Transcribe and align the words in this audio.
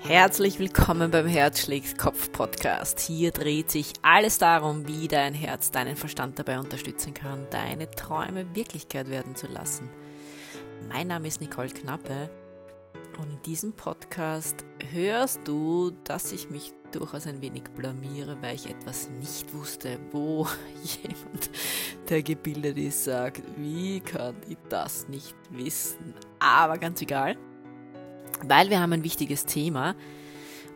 Herzlich 0.00 0.58
willkommen 0.58 1.10
beim 1.10 1.26
Herzschlägt 1.26 1.98
Kopf 1.98 2.32
Podcast. 2.32 3.00
Hier 3.00 3.30
dreht 3.30 3.70
sich 3.70 3.92
alles 4.00 4.38
darum, 4.38 4.86
wie 4.86 5.08
dein 5.08 5.34
Herz 5.34 5.70
deinen 5.70 5.96
Verstand 5.96 6.38
dabei 6.38 6.58
unterstützen 6.58 7.12
kann, 7.12 7.46
deine 7.50 7.90
Träume 7.90 8.54
Wirklichkeit 8.54 9.10
werden 9.10 9.34
zu 9.34 9.48
lassen. 9.48 9.90
Mein 10.88 11.08
Name 11.08 11.28
ist 11.28 11.40
Nicole 11.40 11.68
Knappe 11.68 12.30
und 13.18 13.28
in 13.28 13.42
diesem 13.42 13.72
Podcast 13.74 14.64
hörst 14.92 15.40
du, 15.44 15.90
dass 16.04 16.32
ich 16.32 16.48
mich 16.48 16.72
durchaus 16.92 17.26
ein 17.26 17.42
wenig 17.42 17.64
blamiere, 17.76 18.38
weil 18.40 18.54
ich 18.54 18.70
etwas 18.70 19.10
nicht 19.10 19.52
wusste, 19.52 19.98
wo 20.12 20.46
jemand, 21.02 21.50
der 22.08 22.22
gebildet 22.22 22.78
ist, 22.78 23.04
sagt, 23.04 23.42
wie 23.56 24.00
kann 24.00 24.36
ich 24.48 24.58
das 24.70 25.08
nicht 25.08 25.34
wissen? 25.50 26.14
Aber 26.38 26.78
ganz 26.78 27.02
egal 27.02 27.36
weil 28.44 28.70
wir 28.70 28.80
haben 28.80 28.92
ein 28.92 29.04
wichtiges 29.04 29.46
Thema 29.46 29.94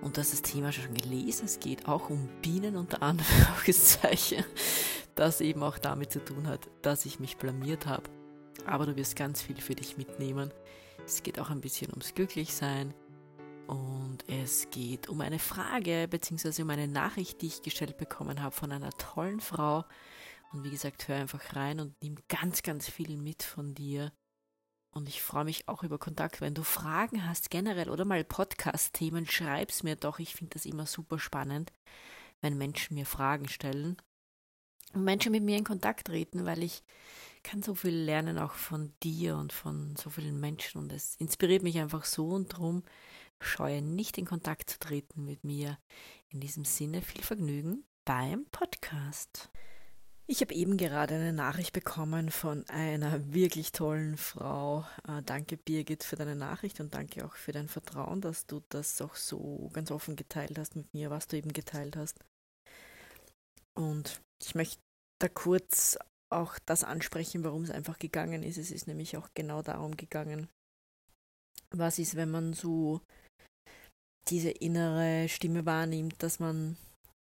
und 0.02 0.18
das 0.18 0.32
ist 0.32 0.44
das 0.44 0.52
Thema 0.52 0.72
schon 0.72 0.94
gelesen. 0.94 1.44
Es 1.44 1.60
geht 1.60 1.86
auch 1.88 2.10
um 2.10 2.28
Bienen 2.42 2.76
unter 2.76 3.02
Anführungszeichen, 3.02 4.44
das 5.14 5.40
eben 5.40 5.62
auch 5.62 5.78
damit 5.78 6.10
zu 6.10 6.24
tun 6.24 6.48
hat, 6.48 6.68
dass 6.82 7.06
ich 7.06 7.20
mich 7.20 7.36
blamiert 7.36 7.86
habe. 7.86 8.10
Aber 8.66 8.86
du 8.86 8.96
wirst 8.96 9.16
ganz 9.16 9.42
viel 9.42 9.60
für 9.60 9.74
dich 9.74 9.96
mitnehmen. 9.96 10.52
Es 11.04 11.22
geht 11.22 11.38
auch 11.38 11.50
ein 11.50 11.60
bisschen 11.60 11.90
ums 11.90 12.14
Glücklichsein 12.14 12.94
und 13.66 14.18
es 14.26 14.68
geht 14.70 15.08
um 15.08 15.20
eine 15.20 15.38
Frage 15.38 16.06
bzw. 16.08 16.62
um 16.62 16.70
eine 16.70 16.88
Nachricht, 16.88 17.40
die 17.40 17.46
ich 17.46 17.62
gestellt 17.62 17.96
bekommen 17.96 18.42
habe 18.42 18.54
von 18.54 18.72
einer 18.72 18.90
tollen 18.90 19.40
Frau. 19.40 19.84
Und 20.52 20.64
wie 20.64 20.70
gesagt, 20.70 21.08
hör 21.08 21.16
einfach 21.16 21.56
rein 21.56 21.80
und 21.80 21.94
nimm 22.02 22.16
ganz, 22.28 22.62
ganz 22.62 22.88
viel 22.88 23.16
mit 23.16 23.42
von 23.42 23.74
dir 23.74 24.12
und 24.92 25.08
ich 25.08 25.22
freue 25.22 25.44
mich 25.44 25.68
auch 25.68 25.82
über 25.82 25.98
Kontakt. 25.98 26.40
Wenn 26.40 26.54
du 26.54 26.62
Fragen 26.62 27.26
hast 27.26 27.50
generell 27.50 27.90
oder 27.90 28.04
mal 28.04 28.24
Podcast-Themen, 28.24 29.26
schreib's 29.26 29.82
mir 29.82 29.96
doch. 29.96 30.18
Ich 30.18 30.34
finde 30.34 30.54
das 30.54 30.66
immer 30.66 30.86
super 30.86 31.18
spannend, 31.18 31.72
wenn 32.40 32.58
Menschen 32.58 32.94
mir 32.94 33.06
Fragen 33.06 33.48
stellen 33.48 33.96
und 34.94 35.04
Menschen 35.04 35.32
mit 35.32 35.42
mir 35.42 35.56
in 35.56 35.64
Kontakt 35.64 36.06
treten, 36.06 36.44
weil 36.44 36.62
ich 36.62 36.82
kann 37.42 37.62
so 37.62 37.74
viel 37.74 37.94
lernen 37.94 38.38
auch 38.38 38.52
von 38.52 38.92
dir 39.02 39.36
und 39.36 39.52
von 39.52 39.96
so 39.96 40.10
vielen 40.10 40.38
Menschen 40.38 40.80
und 40.80 40.92
es 40.92 41.16
inspiriert 41.16 41.62
mich 41.62 41.78
einfach 41.78 42.04
so 42.04 42.28
und 42.28 42.48
drum 42.48 42.84
scheue 43.40 43.82
nicht 43.82 44.18
in 44.18 44.26
Kontakt 44.26 44.70
zu 44.70 44.78
treten 44.78 45.24
mit 45.24 45.42
mir. 45.42 45.78
In 46.28 46.40
diesem 46.40 46.64
Sinne 46.64 47.02
viel 47.02 47.22
Vergnügen 47.22 47.84
beim 48.04 48.46
Podcast. 48.52 49.50
Ich 50.32 50.40
habe 50.40 50.54
eben 50.54 50.78
gerade 50.78 51.16
eine 51.16 51.34
Nachricht 51.34 51.74
bekommen 51.74 52.30
von 52.30 52.66
einer 52.70 53.34
wirklich 53.34 53.70
tollen 53.70 54.16
Frau. 54.16 54.86
Äh, 55.06 55.20
danke 55.22 55.58
Birgit 55.58 56.04
für 56.04 56.16
deine 56.16 56.34
Nachricht 56.34 56.80
und 56.80 56.94
danke 56.94 57.26
auch 57.26 57.34
für 57.34 57.52
dein 57.52 57.68
Vertrauen, 57.68 58.22
dass 58.22 58.46
du 58.46 58.62
das 58.70 59.02
auch 59.02 59.14
so 59.14 59.68
ganz 59.74 59.90
offen 59.90 60.16
geteilt 60.16 60.58
hast 60.58 60.74
mit 60.74 60.86
mir, 60.94 61.10
was 61.10 61.26
du 61.26 61.36
eben 61.36 61.52
geteilt 61.52 61.96
hast. 61.96 62.18
Und 63.74 64.22
ich 64.42 64.54
möchte 64.54 64.80
da 65.20 65.28
kurz 65.28 65.98
auch 66.32 66.58
das 66.64 66.82
ansprechen, 66.82 67.44
warum 67.44 67.64
es 67.64 67.70
einfach 67.70 67.98
gegangen 67.98 68.42
ist. 68.42 68.56
Es 68.56 68.70
ist 68.70 68.86
nämlich 68.86 69.18
auch 69.18 69.28
genau 69.34 69.60
darum 69.60 69.98
gegangen, 69.98 70.48
was 71.72 71.98
ist, 71.98 72.14
wenn 72.14 72.30
man 72.30 72.54
so 72.54 73.02
diese 74.28 74.50
innere 74.50 75.28
Stimme 75.28 75.66
wahrnimmt, 75.66 76.22
dass 76.22 76.40
man 76.40 76.78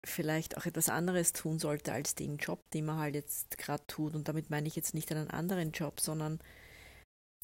vielleicht 0.04 0.56
auch 0.56 0.66
etwas 0.66 0.88
anderes 0.88 1.32
tun 1.32 1.58
sollte 1.58 1.92
als 1.92 2.14
den 2.14 2.36
Job, 2.36 2.60
den 2.72 2.86
man 2.86 2.98
halt 2.98 3.14
jetzt 3.14 3.58
gerade 3.58 3.84
tut. 3.86 4.14
Und 4.14 4.28
damit 4.28 4.50
meine 4.50 4.68
ich 4.68 4.76
jetzt 4.76 4.94
nicht 4.94 5.10
einen 5.10 5.30
anderen 5.30 5.72
Job, 5.72 6.00
sondern 6.00 6.40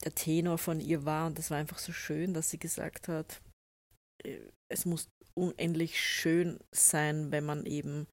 der 0.04 0.14
Tenor 0.14 0.58
von 0.58 0.80
ihr 0.80 1.04
war, 1.04 1.26
und 1.26 1.38
das 1.38 1.50
war 1.50 1.58
einfach 1.58 1.78
so 1.78 1.92
schön, 1.92 2.34
dass 2.34 2.50
sie 2.50 2.58
gesagt 2.58 3.08
hat, 3.08 3.40
äh, 4.24 4.40
es 4.68 4.84
muss 4.84 5.08
unendlich 5.34 6.00
schön 6.00 6.58
sein, 6.72 7.30
wenn 7.30 7.44
man 7.44 7.66
eben 7.66 8.06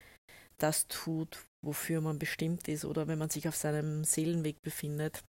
das 0.58 0.88
tut, 0.88 1.46
wofür 1.64 2.02
man 2.02 2.20
bestimmt 2.20 2.68
ist 2.68 2.86
oder 2.86 3.08
wenn 3.08 3.20
man 3.20 3.30
sich 3.30 3.48
auf 3.48 3.56
seinem 3.56 4.04
Seelenweg 4.04 4.62
befindet. 4.62 5.24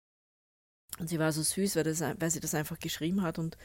Und 0.97 1.07
sie 1.07 1.19
war 1.19 1.31
so 1.31 1.43
süß, 1.43 1.75
weil, 1.75 1.83
das, 1.83 2.01
weil 2.01 2.31
sie 2.31 2.39
das 2.39 2.55
einfach 2.55 2.79
geschrieben 2.79 3.21
hat 3.21 3.37
und 3.37 3.57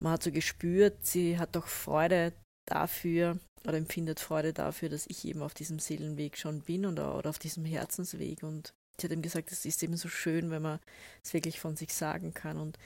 man 0.00 0.12
hat 0.12 0.22
so 0.22 0.30
gespürt, 0.30 1.04
sie 1.04 1.38
hat 1.38 1.56
doch 1.56 1.66
Freude 1.66 2.32
dafür 2.70 3.38
oder 3.66 3.76
empfindet 3.76 4.20
Freude 4.20 4.52
dafür, 4.52 4.88
dass 4.88 5.06
ich 5.06 5.24
eben 5.24 5.42
auf 5.42 5.54
diesem 5.54 5.78
Seelenweg 5.78 6.36
schon 6.36 6.62
bin 6.62 6.86
oder, 6.86 7.16
oder 7.16 7.30
auf 7.30 7.38
diesem 7.38 7.64
Herzensweg. 7.64 8.42
Und 8.42 8.72
sie 9.00 9.06
hat 9.06 9.12
ihm 9.12 9.22
gesagt, 9.22 9.52
es 9.52 9.64
ist 9.64 9.82
eben 9.82 9.96
so 9.96 10.08
schön, 10.08 10.50
wenn 10.50 10.62
man 10.62 10.78
es 11.22 11.34
wirklich 11.34 11.60
von 11.60 11.76
sich 11.76 11.92
sagen 11.92 12.34
kann. 12.34 12.58
Und 12.58 12.78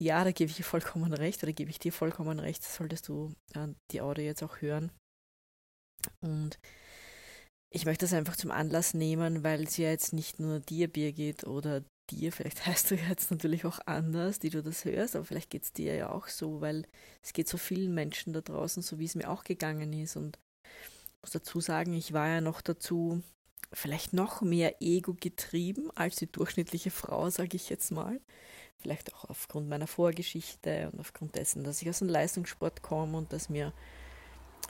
ja, 0.00 0.24
da 0.24 0.32
gebe 0.32 0.50
ich 0.50 0.58
ihr 0.58 0.64
vollkommen 0.64 1.12
recht 1.12 1.42
oder 1.42 1.52
gebe 1.52 1.70
ich 1.70 1.78
dir 1.78 1.92
vollkommen 1.92 2.38
recht, 2.38 2.62
solltest 2.62 3.08
du 3.08 3.32
äh, 3.54 3.68
die 3.90 4.00
Audio 4.00 4.24
jetzt 4.24 4.42
auch 4.42 4.60
hören. 4.60 4.92
Und 6.20 6.58
ich 7.70 7.84
möchte 7.84 8.04
das 8.04 8.14
einfach 8.14 8.36
zum 8.36 8.50
Anlass 8.50 8.94
nehmen, 8.94 9.44
weil 9.44 9.64
es 9.64 9.76
ja 9.76 9.90
jetzt 9.90 10.12
nicht 10.12 10.40
nur 10.40 10.60
dir, 10.60 10.88
Birgit, 10.88 11.44
oder 11.44 11.82
dir, 12.10 12.32
vielleicht 12.32 12.66
heißt 12.66 12.90
du 12.90 12.94
jetzt 12.96 13.30
natürlich 13.30 13.64
auch 13.64 13.80
anders, 13.86 14.38
die 14.38 14.50
du 14.50 14.62
das 14.62 14.84
hörst, 14.84 15.16
aber 15.16 15.24
vielleicht 15.24 15.50
geht 15.50 15.64
es 15.64 15.72
dir 15.72 15.94
ja 15.94 16.10
auch 16.10 16.28
so, 16.28 16.60
weil 16.60 16.86
es 17.22 17.32
geht 17.32 17.48
so 17.48 17.58
vielen 17.58 17.94
Menschen 17.94 18.32
da 18.32 18.40
draußen, 18.40 18.82
so 18.82 18.98
wie 18.98 19.04
es 19.04 19.14
mir 19.14 19.30
auch 19.30 19.44
gegangen 19.44 19.92
ist. 19.92 20.16
Und 20.16 20.38
ich 20.64 21.22
muss 21.22 21.30
dazu 21.32 21.60
sagen, 21.60 21.92
ich 21.94 22.12
war 22.12 22.28
ja 22.28 22.40
noch 22.40 22.60
dazu 22.60 23.22
vielleicht 23.72 24.12
noch 24.12 24.40
mehr 24.40 24.80
Ego 24.80 25.14
getrieben 25.14 25.90
als 25.94 26.16
die 26.16 26.30
durchschnittliche 26.30 26.90
Frau, 26.90 27.28
sage 27.30 27.56
ich 27.56 27.68
jetzt 27.68 27.90
mal. 27.90 28.20
Vielleicht 28.78 29.14
auch 29.14 29.24
aufgrund 29.24 29.68
meiner 29.68 29.86
Vorgeschichte 29.86 30.90
und 30.92 31.00
aufgrund 31.00 31.34
dessen, 31.34 31.64
dass 31.64 31.82
ich 31.82 31.88
aus 31.88 31.98
dem 31.98 32.08
Leistungssport 32.08 32.82
komme 32.82 33.18
und 33.18 33.32
dass 33.32 33.48
mir 33.48 33.72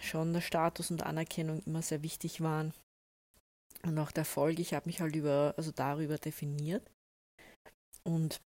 schon 0.01 0.33
der 0.33 0.41
Status 0.41 0.91
und 0.91 1.03
Anerkennung 1.03 1.63
immer 1.67 1.83
sehr 1.83 2.03
wichtig 2.03 2.41
waren. 2.41 2.73
Und 3.83 3.99
auch 3.99 4.11
der 4.11 4.23
Erfolg, 4.23 4.59
ich 4.59 4.75
habe 4.75 4.87
mich 4.87 5.01
halt 5.01 5.15
über, 5.15 5.55
also 5.57 5.71
darüber 5.71 6.19
definiert. 6.19 6.91
Und 8.09 8.41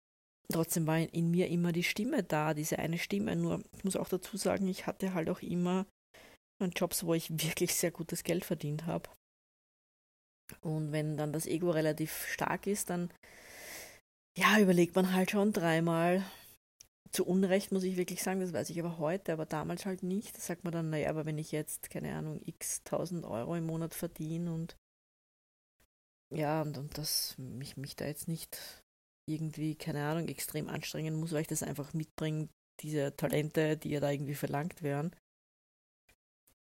trotzdem 0.52 0.86
war 0.86 0.98
in 0.98 1.30
mir 1.30 1.48
immer 1.48 1.72
die 1.72 1.84
Stimme 1.84 2.24
da, 2.24 2.52
diese 2.52 2.78
eine 2.78 2.98
Stimme. 2.98 3.36
Nur, 3.36 3.62
ich 3.76 3.84
muss 3.84 3.96
auch 3.96 4.08
dazu 4.08 4.36
sagen, 4.36 4.66
ich 4.66 4.86
hatte 4.86 5.14
halt 5.14 5.30
auch 5.30 5.40
immer 5.40 5.86
Jobs, 6.76 7.04
wo 7.04 7.14
ich 7.14 7.30
wirklich 7.30 7.74
sehr 7.74 7.90
gutes 7.90 8.24
Geld 8.24 8.44
verdient 8.44 8.86
habe. 8.86 9.08
Und 10.60 10.92
wenn 10.92 11.16
dann 11.16 11.32
das 11.32 11.46
Ego 11.46 11.70
relativ 11.70 12.26
stark 12.26 12.66
ist, 12.66 12.90
dann 12.90 13.12
ja, 14.36 14.58
überlegt 14.58 14.94
man 14.94 15.12
halt 15.12 15.30
schon 15.30 15.52
dreimal. 15.52 16.24
Zu 17.10 17.26
Unrecht 17.26 17.72
muss 17.72 17.84
ich 17.84 17.96
wirklich 17.96 18.22
sagen, 18.22 18.40
das 18.40 18.52
weiß 18.52 18.70
ich 18.70 18.80
aber 18.80 18.98
heute, 18.98 19.32
aber 19.32 19.44
damals 19.44 19.84
halt 19.86 20.02
nicht. 20.02 20.36
Da 20.36 20.40
sagt 20.40 20.64
man 20.64 20.72
dann, 20.72 20.90
naja, 20.90 21.10
aber 21.10 21.26
wenn 21.26 21.38
ich 21.38 21.52
jetzt, 21.52 21.90
keine 21.90 22.14
Ahnung, 22.14 22.40
x 22.46 22.82
tausend 22.84 23.24
Euro 23.24 23.54
im 23.54 23.66
Monat 23.66 23.94
verdiene 23.94 24.52
und 24.52 24.76
ja, 26.34 26.62
und, 26.62 26.78
und 26.78 26.96
das 26.96 27.36
mich, 27.36 27.76
mich 27.76 27.94
da 27.94 28.06
jetzt 28.06 28.26
nicht 28.26 28.81
irgendwie, 29.26 29.74
keine 29.74 30.04
Ahnung, 30.04 30.28
extrem 30.28 30.68
anstrengen 30.68 31.14
muss, 31.14 31.32
weil 31.32 31.42
ich 31.42 31.48
das 31.48 31.62
einfach 31.62 31.92
mitbringe, 31.94 32.48
diese 32.80 33.14
Talente, 33.16 33.76
die 33.76 33.90
ja 33.90 34.00
da 34.00 34.10
irgendwie 34.10 34.34
verlangt 34.34 34.82
werden, 34.82 35.14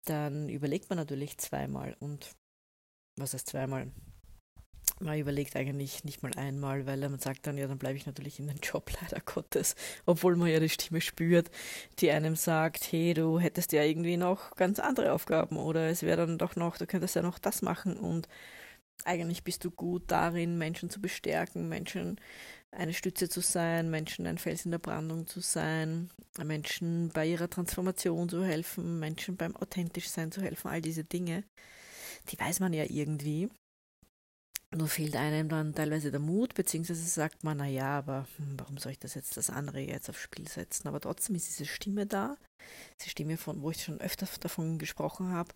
dann 0.04 0.48
überlegt 0.48 0.88
man 0.91 0.96
natürlich 0.96 1.38
zweimal. 1.38 1.96
Und 2.00 2.34
was 3.16 3.34
heißt 3.34 3.48
zweimal? 3.48 3.91
Man 5.00 5.19
überlegt 5.19 5.54
eigentlich 5.54 6.02
nicht 6.02 6.22
mal 6.22 6.32
einmal, 6.34 6.86
weil 6.86 6.98
man 6.98 7.20
sagt 7.20 7.46
dann, 7.46 7.56
ja, 7.56 7.69
dann 7.69 7.78
bleibe 7.78 7.96
ich 7.96 8.06
natürlich 8.06 8.41
in 8.41 8.48
den 8.48 8.58
Job, 8.62 8.90
leider 9.00 9.20
Gottes, 9.20 9.76
obwohl 10.06 10.34
man 10.34 10.48
ja 10.48 10.58
die 10.58 10.69
Stimme 10.69 11.00
spürt, 11.00 11.50
die 12.00 12.10
einem 12.10 12.34
sagt, 12.34 12.90
hey, 12.90 13.14
du 13.14 13.38
hättest 13.38 13.72
ja 13.72 13.82
irgendwie 13.82 14.16
noch 14.16 14.56
ganz 14.56 14.80
andere 14.80 15.12
Aufgaben 15.12 15.56
oder 15.56 15.88
es 15.88 16.02
wäre 16.02 16.26
dann 16.26 16.38
doch 16.38 16.56
noch, 16.56 16.78
du 16.78 16.86
könntest 16.86 17.14
ja 17.14 17.22
noch 17.22 17.38
das 17.38 17.62
machen 17.62 17.96
und 17.96 18.28
eigentlich 19.04 19.44
bist 19.44 19.64
du 19.64 19.70
gut 19.70 20.04
darin, 20.09 20.59
Menschen 20.59 20.91
zu 20.91 21.00
bestärken, 21.00 21.69
Menschen 21.69 22.20
eine 22.70 22.92
Stütze 22.92 23.28
zu 23.28 23.41
sein, 23.41 23.91
Menschen 23.91 24.26
ein 24.26 24.38
Fels 24.38 24.64
in 24.64 24.70
der 24.70 24.78
Brandung 24.78 25.26
zu 25.26 25.41
sein, 25.41 26.10
Menschen 26.42 27.11
bei 27.14 27.26
ihrer 27.26 27.49
Transformation 27.49 28.28
zu 28.28 28.44
helfen, 28.44 28.99
Menschen 28.99 29.37
beim 29.37 29.56
authentisch 29.56 30.08
sein 30.11 30.32
zu 30.32 30.43
helfen, 30.43 30.69
all 30.69 30.82
diese 30.82 31.05
Dinge, 31.05 31.44
die 32.31 32.38
weiß 32.38 32.61
man 32.61 32.73
ja 32.73 32.84
irgendwie. 32.84 33.49
Nur 34.76 34.88
fehlt 34.88 35.17
einem 35.17 35.49
dann 35.49 35.75
teilweise 35.75 36.11
der 36.11 36.20
Mut, 36.20 36.52
beziehungsweise 36.52 37.00
sagt 37.02 37.43
man, 37.43 37.56
naja, 37.56 37.99
aber 37.99 38.28
hm, 38.37 38.58
warum 38.58 38.76
soll 38.76 38.93
ich 38.93 38.99
das 38.99 39.14
jetzt, 39.14 39.38
das 39.38 39.49
andere 39.49 39.81
jetzt 39.81 40.11
aufs 40.11 40.20
Spiel 40.20 40.46
setzen? 40.46 40.88
Aber 40.88 41.00
trotzdem 41.00 41.37
ist 41.37 41.49
diese 41.49 41.64
Stimme 41.64 42.06
da, 42.06 42.37
diese 43.00 43.08
Stimme, 43.08 43.38
von 43.38 43.62
wo 43.62 43.70
ich 43.70 43.82
schon 43.82 43.99
öfter 43.99 44.28
davon 44.40 44.76
gesprochen 44.76 45.31
habe. 45.31 45.55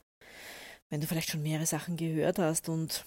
Wenn 0.89 1.03
du 1.03 1.07
vielleicht 1.07 1.31
schon 1.31 1.43
mehrere 1.43 1.67
Sachen 1.67 1.99
gehört 1.99 2.39
hast 2.39 2.71
und 2.71 3.05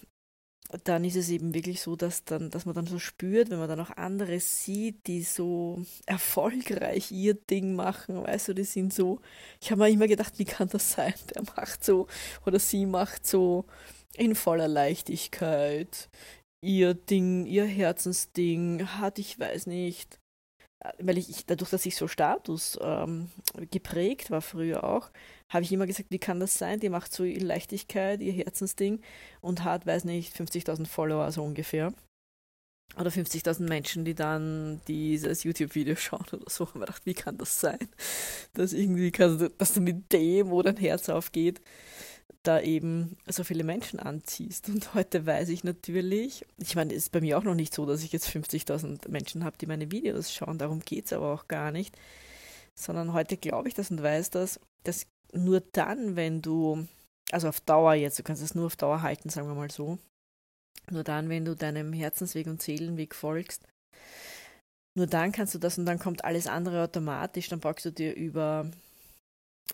dann 0.83 1.03
ist 1.03 1.15
es 1.15 1.29
eben 1.29 1.53
wirklich 1.53 1.81
so, 1.81 1.95
dass, 1.95 2.23
dann, 2.25 2.49
dass 2.49 2.65
man 2.65 2.75
dann 2.75 2.87
so 2.87 2.99
spürt, 2.99 3.49
wenn 3.49 3.59
man 3.59 3.69
dann 3.69 3.79
auch 3.79 3.91
andere 3.91 4.39
sieht, 4.39 5.07
die 5.07 5.23
so 5.23 5.81
erfolgreich 6.05 7.11
ihr 7.11 7.35
Ding 7.35 7.75
machen, 7.75 8.23
weißt 8.23 8.49
du, 8.49 8.53
die 8.53 8.63
sind 8.63 8.93
so, 8.93 9.19
ich 9.61 9.71
habe 9.71 9.83
mir 9.83 9.89
immer 9.89 10.07
gedacht, 10.07 10.33
wie 10.37 10.45
kann 10.45 10.69
das 10.69 10.91
sein? 10.93 11.13
Der 11.33 11.43
macht 11.43 11.83
so 11.85 12.07
oder 12.45 12.59
sie 12.59 12.85
macht 12.85 13.25
so 13.27 13.65
in 14.15 14.35
voller 14.35 14.67
Leichtigkeit 14.67 16.09
ihr 16.65 16.95
Ding, 16.95 17.45
ihr 17.45 17.65
Herzensding, 17.65 18.87
hat, 18.97 19.19
ich 19.19 19.37
weiß 19.39 19.67
nicht, 19.67 20.19
weil 20.99 21.17
ich, 21.17 21.45
dadurch, 21.45 21.69
dass 21.69 21.85
ich 21.85 21.95
so 21.95 22.07
Status 22.07 22.77
ähm, 22.81 23.29
geprägt 23.71 24.31
war 24.31 24.41
früher 24.41 24.83
auch, 24.83 25.09
habe 25.49 25.63
ich 25.63 25.71
immer 25.71 25.87
gesagt, 25.87 26.11
wie 26.11 26.19
kann 26.19 26.39
das 26.39 26.57
sein? 26.57 26.79
Die 26.79 26.89
macht 26.89 27.13
so 27.13 27.23
in 27.23 27.45
Leichtigkeit 27.45 28.21
ihr 28.21 28.33
Herzensding 28.33 29.01
und 29.41 29.63
hat, 29.63 29.85
weiß 29.85 30.05
nicht, 30.05 30.35
50.000 30.35 30.87
Follower 30.87 31.31
so 31.31 31.43
ungefähr. 31.43 31.93
Oder 32.97 33.09
50.000 33.09 33.67
Menschen, 33.67 34.05
die 34.05 34.15
dann 34.15 34.79
dieses 34.87 35.43
YouTube-Video 35.43 35.95
schauen 35.97 36.25
oder 36.31 36.45
so. 36.49 36.67
Haben 36.67 36.81
wir 36.81 36.85
gedacht, 36.85 37.05
wie 37.05 37.13
kann 37.13 37.37
das 37.37 37.59
sein? 37.59 37.79
Dass 38.53 38.73
irgendwie, 38.73 39.11
dass 39.11 39.73
du 39.73 39.81
mit 39.81 40.11
dem, 40.13 40.49
wo 40.49 40.61
dein 40.61 40.77
Herz 40.77 41.09
aufgeht, 41.09 41.61
da 42.43 42.59
eben 42.61 43.17
so 43.27 43.43
viele 43.43 43.63
Menschen 43.63 43.99
anziehst. 43.99 44.69
Und 44.69 44.93
heute 44.93 45.25
weiß 45.25 45.49
ich 45.49 45.63
natürlich, 45.63 46.45
ich 46.57 46.75
meine, 46.75 46.93
es 46.93 47.03
ist 47.03 47.11
bei 47.11 47.21
mir 47.21 47.37
auch 47.37 47.43
noch 47.43 47.55
nicht 47.55 47.73
so, 47.73 47.85
dass 47.85 48.03
ich 48.03 48.11
jetzt 48.11 48.29
50.000 48.29 49.09
Menschen 49.09 49.43
habe, 49.43 49.57
die 49.57 49.65
meine 49.65 49.91
Videos 49.91 50.33
schauen, 50.33 50.57
darum 50.57 50.79
geht 50.79 51.05
es 51.05 51.13
aber 51.13 51.33
auch 51.33 51.47
gar 51.47 51.71
nicht, 51.71 51.97
sondern 52.75 53.13
heute 53.13 53.37
glaube 53.37 53.67
ich 53.67 53.73
das 53.73 53.91
und 53.91 54.01
weiß 54.01 54.29
das, 54.29 54.59
dass 54.83 55.07
nur 55.33 55.61
dann, 55.71 56.15
wenn 56.15 56.41
du, 56.41 56.87
also 57.31 57.49
auf 57.49 57.59
Dauer 57.61 57.93
jetzt, 57.93 58.19
du 58.19 58.23
kannst 58.23 58.43
es 58.43 58.55
nur 58.55 58.67
auf 58.67 58.75
Dauer 58.75 59.01
halten, 59.01 59.29
sagen 59.29 59.47
wir 59.47 59.55
mal 59.55 59.71
so, 59.71 59.97
nur 60.91 61.03
dann, 61.03 61.29
wenn 61.29 61.45
du 61.45 61.55
deinem 61.55 61.93
Herzensweg 61.93 62.47
und 62.47 62.61
Seelenweg 62.61 63.15
folgst, 63.15 63.63
nur 64.97 65.07
dann 65.07 65.31
kannst 65.31 65.53
du 65.53 65.59
das 65.59 65.77
und 65.77 65.85
dann 65.85 65.99
kommt 65.99 66.23
alles 66.23 66.47
andere 66.47 66.83
automatisch, 66.83 67.49
dann 67.49 67.59
brauchst 67.59 67.85
du 67.85 67.91
dir 67.91 68.15
über 68.15 68.71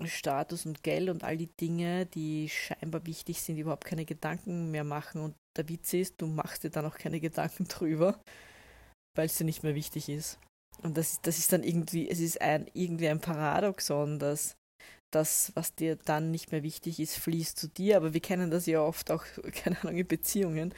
Status 0.08 0.66
und 0.66 0.84
Geld 0.84 1.10
und 1.10 1.24
all 1.24 1.38
die 1.38 1.50
Dinge, 1.60 2.06
die 2.06 2.50
scheinbar 2.50 3.06
wichtig 3.06 3.42
sind, 3.42 3.58
überhaupt 3.58 3.86
keine 3.86 4.06
Gedanken 4.06 4.72
mehr 4.72 4.84
machen. 4.84 5.22
Und 5.22 5.36
der 5.58 5.68
Witz 5.70 5.94
ist, 5.94 6.22
du 6.22 6.28
machst 6.28 6.64
dir 6.64 6.70
dann 6.70 6.86
auch 6.86 6.98
keine 6.98 7.20
Gedanken 7.20 7.66
drüber, 7.68 8.20
weil 9.16 9.26
es 9.26 9.38
dir 9.38 9.46
nicht 9.46 9.64
mehr 9.64 9.76
wichtig 9.76 10.10
ist. 10.10 10.40
Und 10.84 10.98
das, 10.98 11.22
das 11.22 11.38
ist 11.38 11.52
dann 11.54 11.64
irgendwie, 11.64 12.10
es 12.10 12.20
ist 12.20 12.42
ein, 12.42 12.70
irgendwie 12.74 13.10
ein 13.10 13.20
Paradoxon, 13.20 14.20
dass 14.20 14.56
das, 15.14 15.52
was 15.56 15.76
dir 15.76 15.98
dann 15.98 16.32
nicht 16.32 16.52
mehr 16.52 16.64
wichtig 16.64 17.00
ist, 17.00 17.18
fließt 17.18 17.58
zu 17.58 17.68
dir. 17.68 17.98
Aber 17.98 18.14
wir 18.14 18.22
kennen 18.22 18.50
das 18.50 18.66
ja 18.66 18.82
oft 18.82 19.12
auch, 19.12 19.26
keine 19.54 19.80
Ahnung, 19.82 19.98
in 19.98 20.08
Beziehungen 20.08 20.74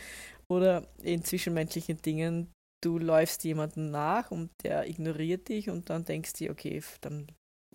oder 0.49 0.87
in 1.01 1.23
zwischenmenschlichen 1.23 2.01
Dingen. 2.01 2.51
Du 2.83 2.97
läufst 2.97 3.43
jemandem 3.45 3.91
nach 3.91 4.31
und 4.31 4.49
der 4.63 4.89
ignoriert 4.89 5.47
dich 5.47 5.69
und 5.69 5.89
dann 5.89 6.03
denkst 6.03 6.33
du, 6.33 6.49
okay, 6.49 6.81
dann 6.99 7.27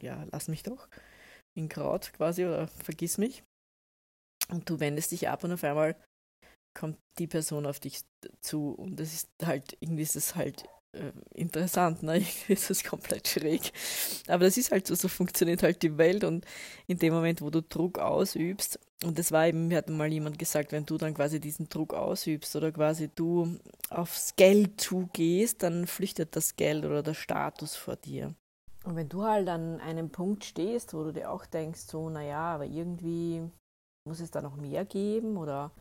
ja, 0.02 0.26
lass 0.30 0.48
mich 0.48 0.62
doch 0.62 0.88
in 1.58 1.68
Kraut 1.68 2.12
quasi 2.14 2.44
oder 2.44 2.68
vergiss 2.68 3.18
mich. 3.18 3.42
Und 4.48 4.70
du 4.70 4.80
wendest 4.80 5.12
dich 5.12 5.28
ab 5.28 5.44
und 5.44 5.52
auf 5.52 5.64
einmal 5.64 5.96
kommt 6.74 6.98
die 7.18 7.26
Person 7.26 7.66
auf 7.66 7.80
dich 7.80 8.00
zu 8.40 8.70
und 8.70 8.98
das 8.98 9.12
ist 9.12 9.28
halt, 9.44 9.76
irgendwie 9.80 10.02
ist 10.02 10.16
es 10.16 10.36
halt 10.36 10.64
äh, 10.92 11.12
interessant, 11.34 12.02
ne? 12.02 12.12
Irgendwie 12.18 12.52
ist 12.52 12.70
es 12.70 12.84
komplett 12.84 13.28
schräg. 13.28 13.72
Aber 14.26 14.44
das 14.44 14.56
ist 14.56 14.70
halt 14.70 14.86
so, 14.86 14.94
so 14.94 15.08
funktioniert 15.08 15.62
halt 15.62 15.82
die 15.82 15.98
Welt 15.98 16.24
und 16.24 16.46
in 16.86 16.98
dem 16.98 17.12
Moment, 17.12 17.42
wo 17.42 17.50
du 17.50 17.62
Druck 17.62 17.98
ausübst, 17.98 18.78
und 19.04 19.18
das 19.18 19.30
war 19.30 19.46
eben, 19.46 19.68
mir 19.68 19.78
hat 19.78 19.88
mal 19.90 20.12
jemand 20.12 20.38
gesagt, 20.38 20.72
wenn 20.72 20.86
du 20.86 20.98
dann 20.98 21.14
quasi 21.14 21.40
diesen 21.40 21.68
Druck 21.68 21.94
ausübst 21.94 22.56
oder 22.56 22.72
quasi 22.72 23.08
du 23.14 23.58
aufs 23.90 24.34
Geld 24.36 24.80
zugehst, 24.80 25.62
dann 25.62 25.86
flüchtet 25.86 26.34
das 26.34 26.56
Geld 26.56 26.84
oder 26.84 27.02
der 27.02 27.14
Status 27.14 27.76
vor 27.76 27.96
dir. 27.96 28.34
Und 28.88 28.96
wenn 28.96 29.10
du 29.10 29.22
halt 29.22 29.50
an 29.50 29.82
einem 29.82 30.08
Punkt 30.08 30.46
stehst, 30.46 30.94
wo 30.94 31.04
du 31.04 31.12
dir 31.12 31.30
auch 31.30 31.44
denkst, 31.44 31.80
so, 31.80 32.08
naja, 32.08 32.54
aber 32.54 32.64
irgendwie 32.64 33.46
muss 34.08 34.20
es 34.20 34.30
da 34.30 34.40
noch 34.40 34.56
mehr 34.56 34.86
geben 34.86 35.36
oder 35.36 35.72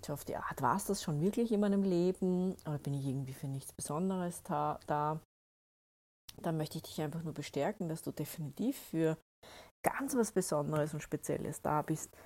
so 0.00 0.12
auf 0.12 0.24
die 0.24 0.36
Art, 0.36 0.62
war 0.62 0.76
es 0.76 0.84
das 0.84 1.02
schon 1.02 1.20
wirklich 1.20 1.50
in 1.50 1.58
meinem 1.58 1.82
Leben 1.82 2.52
oder 2.66 2.78
bin 2.78 2.94
ich 2.94 3.04
irgendwie 3.04 3.32
für 3.32 3.48
nichts 3.48 3.72
Besonderes 3.72 4.44
da, 4.44 4.78
da, 4.86 5.18
dann 6.40 6.56
möchte 6.56 6.76
ich 6.78 6.84
dich 6.84 7.02
einfach 7.02 7.24
nur 7.24 7.34
bestärken, 7.34 7.88
dass 7.88 8.02
du 8.02 8.12
definitiv 8.12 8.78
für 8.78 9.18
ganz 9.84 10.14
was 10.14 10.30
Besonderes 10.30 10.94
und 10.94 11.02
Spezielles 11.02 11.62
da 11.62 11.82
bist. 11.82 12.16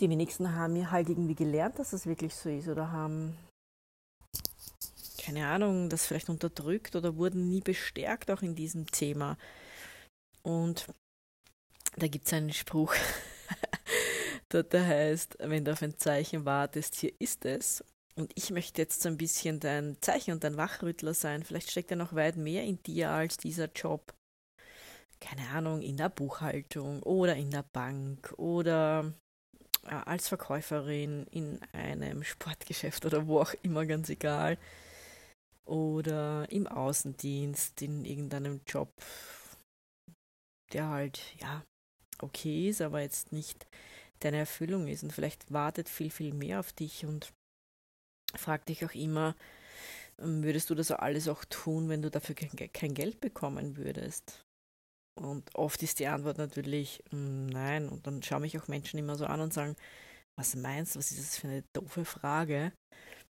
Die 0.00 0.08
wenigsten 0.08 0.54
haben 0.54 0.74
mir 0.74 0.92
halt 0.92 1.08
irgendwie 1.08 1.34
gelernt, 1.34 1.80
dass 1.80 1.90
das 1.90 2.06
wirklich 2.06 2.36
so 2.36 2.48
ist 2.48 2.68
oder 2.68 2.92
haben 2.92 3.36
keine 5.22 5.46
Ahnung, 5.46 5.88
das 5.88 6.06
vielleicht 6.06 6.28
unterdrückt 6.28 6.96
oder 6.96 7.16
wurden 7.16 7.48
nie 7.48 7.60
bestärkt 7.60 8.30
auch 8.30 8.42
in 8.42 8.56
diesem 8.56 8.86
Thema. 8.86 9.38
Und 10.42 10.86
da 11.96 12.08
gibt 12.08 12.26
es 12.26 12.32
einen 12.32 12.52
Spruch, 12.52 12.94
der 14.52 14.86
heißt, 14.86 15.36
wenn 15.38 15.64
du 15.64 15.72
auf 15.72 15.82
ein 15.82 15.96
Zeichen 15.96 16.44
wartest, 16.44 16.96
hier 16.96 17.12
ist 17.20 17.44
es. 17.44 17.84
Und 18.16 18.32
ich 18.34 18.50
möchte 18.50 18.82
jetzt 18.82 19.00
so 19.00 19.08
ein 19.08 19.16
bisschen 19.16 19.60
dein 19.60 19.96
Zeichen 20.00 20.32
und 20.32 20.44
dein 20.44 20.56
Wachrüttler 20.56 21.14
sein. 21.14 21.44
Vielleicht 21.44 21.70
steckt 21.70 21.90
ja 21.90 21.96
noch 21.96 22.14
weit 22.14 22.36
mehr 22.36 22.64
in 22.64 22.82
dir 22.82 23.10
als 23.10 23.36
dieser 23.36 23.70
Job. 23.72 24.12
Keine 25.20 25.48
Ahnung, 25.50 25.82
in 25.82 25.96
der 25.96 26.08
Buchhaltung 26.08 27.02
oder 27.04 27.36
in 27.36 27.50
der 27.50 27.64
Bank 27.72 28.34
oder 28.36 29.14
als 29.84 30.28
Verkäuferin 30.28 31.26
in 31.30 31.60
einem 31.72 32.24
Sportgeschäft 32.24 33.06
oder 33.06 33.26
wo 33.26 33.40
auch 33.40 33.54
immer, 33.62 33.86
ganz 33.86 34.08
egal 34.10 34.58
oder 35.64 36.50
im 36.50 36.66
Außendienst 36.66 37.82
in 37.82 38.04
irgendeinem 38.04 38.60
Job, 38.66 38.92
der 40.72 40.88
halt, 40.88 41.20
ja, 41.40 41.64
okay 42.20 42.68
ist, 42.68 42.80
aber 42.80 43.00
jetzt 43.00 43.32
nicht 43.32 43.66
deine 44.20 44.38
Erfüllung 44.38 44.88
ist 44.88 45.02
und 45.02 45.12
vielleicht 45.12 45.52
wartet 45.52 45.88
viel, 45.88 46.10
viel 46.10 46.32
mehr 46.32 46.60
auf 46.60 46.72
dich 46.72 47.04
und 47.04 47.32
frag 48.36 48.64
dich 48.66 48.84
auch 48.84 48.94
immer, 48.94 49.36
ähm, 50.18 50.42
würdest 50.42 50.70
du 50.70 50.74
das 50.74 50.90
alles 50.90 51.28
auch 51.28 51.44
tun, 51.44 51.88
wenn 51.88 52.02
du 52.02 52.10
dafür 52.10 52.34
kein 52.34 52.94
Geld 52.94 53.20
bekommen 53.20 53.76
würdest? 53.76 54.44
Und 55.20 55.54
oft 55.54 55.82
ist 55.82 55.98
die 55.98 56.06
Antwort 56.06 56.38
natürlich 56.38 57.02
mm, 57.10 57.46
nein. 57.46 57.88
Und 57.88 58.06
dann 58.06 58.22
schauen 58.22 58.42
mich 58.42 58.58
auch 58.58 58.68
Menschen 58.68 58.98
immer 58.98 59.16
so 59.16 59.26
an 59.26 59.40
und 59.40 59.52
sagen, 59.52 59.76
was 60.38 60.56
meinst 60.56 60.94
du, 60.94 60.98
was 60.98 61.10
ist 61.10 61.20
das 61.20 61.38
für 61.38 61.48
eine 61.48 61.64
doofe 61.74 62.04
Frage? 62.04 62.72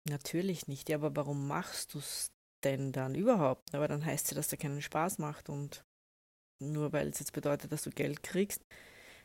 Natürlich 0.09 0.67
nicht, 0.67 0.89
ja, 0.89 0.97
aber 0.97 1.15
warum 1.15 1.47
machst 1.47 1.93
du 1.93 1.99
es 1.99 2.31
denn 2.63 2.91
dann 2.91 3.15
überhaupt? 3.15 3.73
Aber 3.73 3.87
dann 3.87 4.05
heißt 4.05 4.25
es 4.25 4.31
ja, 4.31 4.35
dass 4.35 4.49
der 4.49 4.57
keinen 4.57 4.81
Spaß 4.81 5.17
macht 5.17 5.49
und 5.49 5.85
nur 6.61 6.93
weil 6.93 7.07
es 7.07 7.19
jetzt 7.19 7.33
bedeutet, 7.33 7.71
dass 7.71 7.83
du 7.83 7.89
Geld 7.89 8.23
kriegst, 8.23 8.65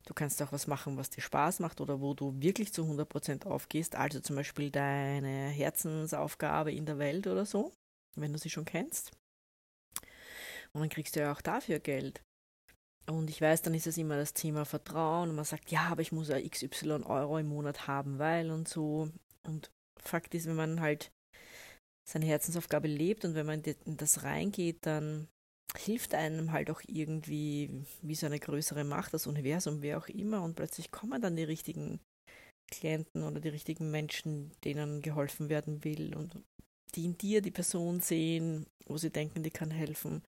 du 0.07 0.15
kannst 0.15 0.43
auch 0.43 0.53
was 0.53 0.67
machen, 0.67 0.97
was 0.97 1.11
dir 1.11 1.21
Spaß 1.21 1.61
macht 1.61 1.81
oder 1.81 2.01
wo 2.01 2.15
du 2.15 2.41
wirklich 2.41 2.73
zu 2.73 2.83
100% 2.83 3.47
aufgehst, 3.47 3.97
also 3.97 4.21
zum 4.21 4.37
Beispiel 4.37 4.71
deine 4.71 5.49
Herzensaufgabe 5.49 6.73
in 6.73 6.87
der 6.87 6.99
Welt 6.99 7.27
oder 7.27 7.45
so, 7.45 7.73
wenn 8.17 8.33
du 8.33 8.39
sie 8.39 8.51
schon 8.51 8.65
kennst. 8.65 9.13
Und 10.73 10.81
dann 10.81 10.89
kriegst 10.91 11.17
du 11.17 11.21
ja 11.21 11.33
auch 11.33 11.41
dafür 11.41 11.81
Geld. 11.81 12.23
Und 13.07 13.31
ich 13.31 13.41
weiß, 13.41 13.63
dann 13.63 13.75
ist 13.75 13.87
es 13.87 13.97
immer 13.97 14.17
das 14.17 14.35
Thema 14.35 14.65
Vertrauen 14.65 15.31
und 15.31 15.37
man 15.37 15.45
sagt, 15.45 15.71
ja, 15.71 15.89
aber 15.89 16.03
ich 16.03 16.13
muss 16.13 16.29
ja 16.29 16.41
XY 16.41 17.05
Euro 17.05 17.39
im 17.39 17.47
Monat 17.47 17.87
haben, 17.87 18.19
weil 18.19 18.51
und 18.51 18.69
so. 18.69 19.11
Und 19.45 19.71
Fakt 20.03 20.35
ist, 20.35 20.47
wenn 20.47 20.57
man 20.57 20.81
halt 20.81 21.11
seine 22.09 22.27
Herzensaufgabe 22.27 22.89
lebt 22.89 23.25
und 23.25 23.35
wenn 23.35 23.47
man 23.47 23.63
in 23.63 23.97
das 23.97 24.23
reingeht, 24.23 24.79
dann 24.87 25.29
hilft 25.77 26.15
einem 26.15 26.53
halt 26.53 26.71
auch 26.71 26.81
irgendwie 26.87 27.85
wie 28.01 28.15
so 28.15 28.27
eine 28.27 28.41
größere 28.41 28.85
Macht, 28.85 29.13
das 29.13 29.27
Universum, 29.27 29.83
wer 29.83 29.99
auch 29.99 30.09
immer, 30.09 30.43
und 30.43 30.57
plötzlich 30.57 30.91
kommen 30.91 31.21
dann 31.21 31.37
die 31.37 31.45
richtigen 31.45 32.01
Klienten 32.71 33.23
oder 33.23 33.41
die 33.41 33.51
richtigen 33.51 33.91
Menschen, 33.91 34.53
denen 34.65 35.03
geholfen 35.03 35.49
werden 35.49 35.85
will 35.85 36.15
und 36.15 36.43
die 36.95 37.05
in 37.05 37.19
dir 37.19 37.43
die 37.43 37.51
Person 37.51 38.01
sehen, 38.01 38.67
wo 38.87 38.97
sie 38.97 39.11
denken, 39.11 39.43
die 39.43 39.51
kann 39.51 39.71
helfen. 39.71 40.23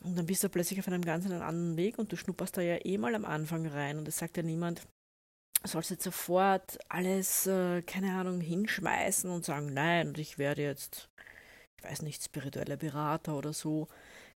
Und 0.00 0.16
dann 0.16 0.26
bist 0.26 0.42
du 0.44 0.48
plötzlich 0.48 0.78
auf 0.78 0.88
einem 0.88 1.02
ganz 1.02 1.26
anderen 1.26 1.76
Weg 1.76 1.98
und 1.98 2.12
du 2.12 2.16
schnupperst 2.16 2.56
da 2.56 2.60
ja 2.60 2.84
eh 2.84 2.98
mal 2.98 3.14
am 3.14 3.24
Anfang 3.24 3.66
rein 3.66 3.98
und 3.98 4.08
es 4.08 4.18
sagt 4.18 4.36
ja 4.36 4.42
niemand, 4.42 4.86
sollst 5.66 5.90
jetzt 5.90 6.04
sofort 6.04 6.78
alles, 6.88 7.46
äh, 7.46 7.82
keine 7.82 8.14
Ahnung, 8.14 8.40
hinschmeißen 8.40 9.30
und 9.30 9.44
sagen, 9.44 9.72
nein, 9.72 10.08
und 10.08 10.18
ich 10.18 10.38
werde 10.38 10.62
jetzt, 10.62 11.08
ich 11.78 11.84
weiß 11.84 12.02
nicht, 12.02 12.22
spiritueller 12.22 12.76
Berater 12.76 13.36
oder 13.36 13.52
so. 13.52 13.88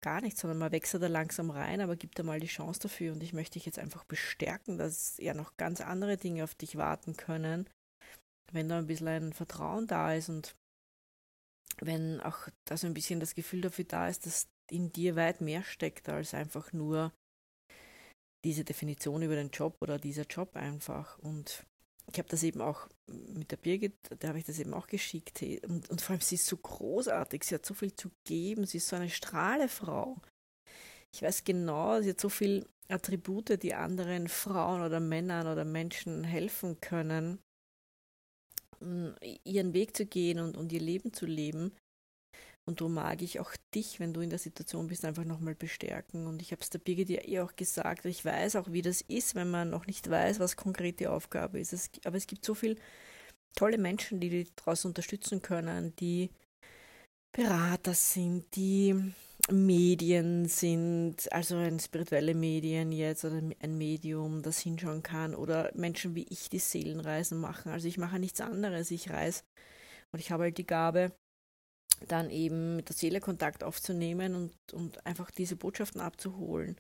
Gar 0.02 0.22
nicht, 0.22 0.38
sondern 0.38 0.60
man 0.60 0.72
wechselt 0.72 1.02
da 1.02 1.08
langsam 1.08 1.50
rein, 1.50 1.82
aber 1.82 1.96
gibt 1.96 2.20
da 2.20 2.24
mal 2.24 2.40
die 2.40 2.48
Chance 2.48 2.82
dafür. 2.82 3.14
Und 3.14 3.24
ich 3.24 3.34
möchte 3.34 3.54
dich 3.54 3.66
jetzt 3.66 3.80
einfach 3.80 4.04
bestärken, 4.04 4.78
dass 4.78 5.18
ja 5.18 5.34
noch 5.34 5.58
ganz 5.58 5.82
andere 5.82 6.18
Dinge 6.18 6.44
auf 6.44 6.54
dich 6.54 6.78
warten 6.78 7.18
können, 7.18 7.68
wenn 8.52 8.70
da 8.70 8.78
ein 8.78 8.88
bisschen 8.88 9.08
ein 9.08 9.34
Vertrauen 9.34 9.88
da 9.88 10.14
ist 10.14 10.30
und 10.30 10.56
wenn 11.80 12.22
auch 12.22 12.48
da 12.66 12.78
so 12.78 12.88
ein 12.88 12.94
bisschen 12.94 13.20
das 13.20 13.36
Gefühl 13.36 13.62
dafür 13.62 13.86
da 13.86 14.08
ist, 14.08 14.26
dass 14.26 14.48
in 14.70 14.92
dir 14.92 15.16
weit 15.16 15.42
mehr 15.42 15.64
steckt 15.64 16.10
als 16.10 16.34
einfach 16.34 16.74
nur 16.74 17.12
diese 18.48 18.64
Definition 18.64 19.22
über 19.24 19.36
den 19.36 19.50
Job 19.50 19.76
oder 19.82 20.00
dieser 20.00 20.24
Job 20.24 20.56
einfach. 20.56 21.20
Und 21.20 21.66
ich 22.10 22.18
habe 22.18 22.30
das 22.30 22.44
eben 22.44 22.62
auch 22.62 22.88
mit 23.08 23.52
der 23.52 23.58
Birgit, 23.58 23.94
da 24.20 24.30
habe 24.30 24.40
ich 24.40 24.46
das 24.46 24.58
eben 24.60 24.74
auch 24.74 24.88
geschickt. 24.88 25.42
Und, 25.68 25.90
und 25.90 26.02
vor 26.02 26.14
allem, 26.14 26.22
sie 26.22 26.36
ist 26.36 26.46
so 26.46 26.56
großartig, 26.56 27.44
sie 27.44 27.56
hat 27.56 27.66
so 27.66 27.74
viel 27.74 27.94
zu 27.94 28.10
geben, 28.24 28.66
sie 28.66 28.78
ist 28.78 28.88
so 28.88 28.96
eine 28.96 29.10
Strahlefrau. 29.10 30.22
Ich 31.14 31.22
weiß 31.22 31.44
genau, 31.44 32.02
sie 32.02 32.12
hat 32.12 32.22
so 32.22 32.30
viele 32.30 32.66
Attribute, 32.88 33.62
die 33.62 33.74
anderen 33.74 34.30
Frauen 34.30 34.82
oder 34.82 35.02
Männern 35.02 35.48
oder 35.48 35.66
Menschen 35.66 36.24
helfen 36.24 36.80
können, 36.80 37.40
ihren 39.44 39.74
Weg 39.74 39.98
zu 39.98 40.06
gehen 40.06 40.40
und, 40.40 40.56
und 40.56 40.72
ihr 40.72 40.80
Leben 40.80 41.12
zu 41.12 41.26
leben. 41.26 41.74
Und 42.68 42.82
darum 42.82 42.96
mag 42.96 43.22
ich 43.22 43.40
auch 43.40 43.52
dich, 43.74 44.02
wenn 44.02 44.14
du 44.14 44.20
in 44.20 44.30
der 44.30 44.40
Situation 44.40 44.88
bist, 44.88 45.06
einfach 45.06 45.24
nochmal 45.24 45.56
bestärken. 45.56 46.28
Und 46.28 46.42
ich 46.42 46.52
habe 46.52 46.62
es 46.62 46.70
der 46.70 46.80
Birgit 46.80 47.10
ja 47.10 47.26
eh 47.26 47.40
auch 47.40 47.56
gesagt, 47.56 48.04
ich 48.06 48.26
weiß 48.26 48.58
auch, 48.58 48.72
wie 48.74 48.82
das 48.82 49.00
ist, 49.02 49.36
wenn 49.36 49.50
man 49.50 49.70
noch 49.70 49.88
nicht 49.88 50.10
weiß, 50.10 50.42
was 50.42 50.58
konkret 50.58 51.00
die 51.00 51.08
Aufgabe 51.08 51.60
ist. 51.60 51.72
Es, 51.72 51.90
aber 52.04 52.18
es 52.18 52.28
gibt 52.28 52.44
so 52.44 52.54
viele 52.54 52.76
tolle 53.56 53.78
Menschen, 53.78 54.20
die 54.20 54.30
dich 54.30 54.54
daraus 54.56 54.84
unterstützen 54.84 55.42
können, 55.42 55.96
die 55.96 56.30
Berater 57.32 57.94
sind, 57.94 58.54
die 58.56 59.14
Medien 59.50 60.48
sind, 60.48 61.32
also 61.32 61.56
ein 61.56 61.80
spirituelle 61.80 62.34
Medien 62.34 62.92
jetzt 62.92 63.24
oder 63.24 63.38
ein 63.38 63.78
Medium, 63.78 64.42
das 64.42 64.60
hinschauen 64.60 65.04
kann 65.04 65.36
oder 65.36 65.72
Menschen 65.74 66.16
wie 66.16 66.26
ich, 66.30 66.50
die 66.50 66.60
Seelenreisen 66.60 67.40
machen. 67.40 67.72
Also 67.72 67.88
ich 67.88 67.98
mache 67.98 68.20
nichts 68.20 68.42
anderes, 68.42 68.92
ich 68.92 69.10
reise 69.10 69.44
und 70.12 70.20
ich 70.20 70.32
habe 70.32 70.44
halt 70.44 70.58
die 70.58 70.68
Gabe, 70.68 71.14
dann 72.08 72.30
eben 72.30 72.76
mit 72.76 72.90
der 72.90 72.96
Seele 72.96 73.20
Kontakt 73.20 73.64
aufzunehmen 73.64 74.36
und, 74.36 74.74
und 74.74 75.06
einfach 75.06 75.32
diese 75.32 75.56
Botschaften 75.56 76.02
abzuholen. 76.02 76.80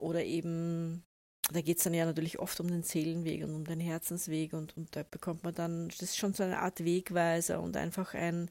Oder 0.00 0.24
eben, 0.24 1.04
da 1.52 1.60
geht 1.60 1.78
es 1.78 1.84
dann 1.84 1.94
ja 1.94 2.04
natürlich 2.04 2.38
oft 2.38 2.58
um 2.60 2.68
den 2.68 2.82
Seelenweg 2.82 3.44
und 3.44 3.54
um 3.54 3.64
den 3.64 3.80
Herzensweg 3.80 4.52
und, 4.52 4.76
und 4.76 4.94
da 4.96 5.02
bekommt 5.02 5.44
man 5.44 5.54
dann, 5.54 5.88
das 5.88 6.02
ist 6.02 6.16
schon 6.16 6.34
so 6.34 6.42
eine 6.42 6.60
Art 6.60 6.84
Wegweiser 6.84 7.60
und 7.60 7.76
einfach 7.76 8.14
ein, 8.14 8.50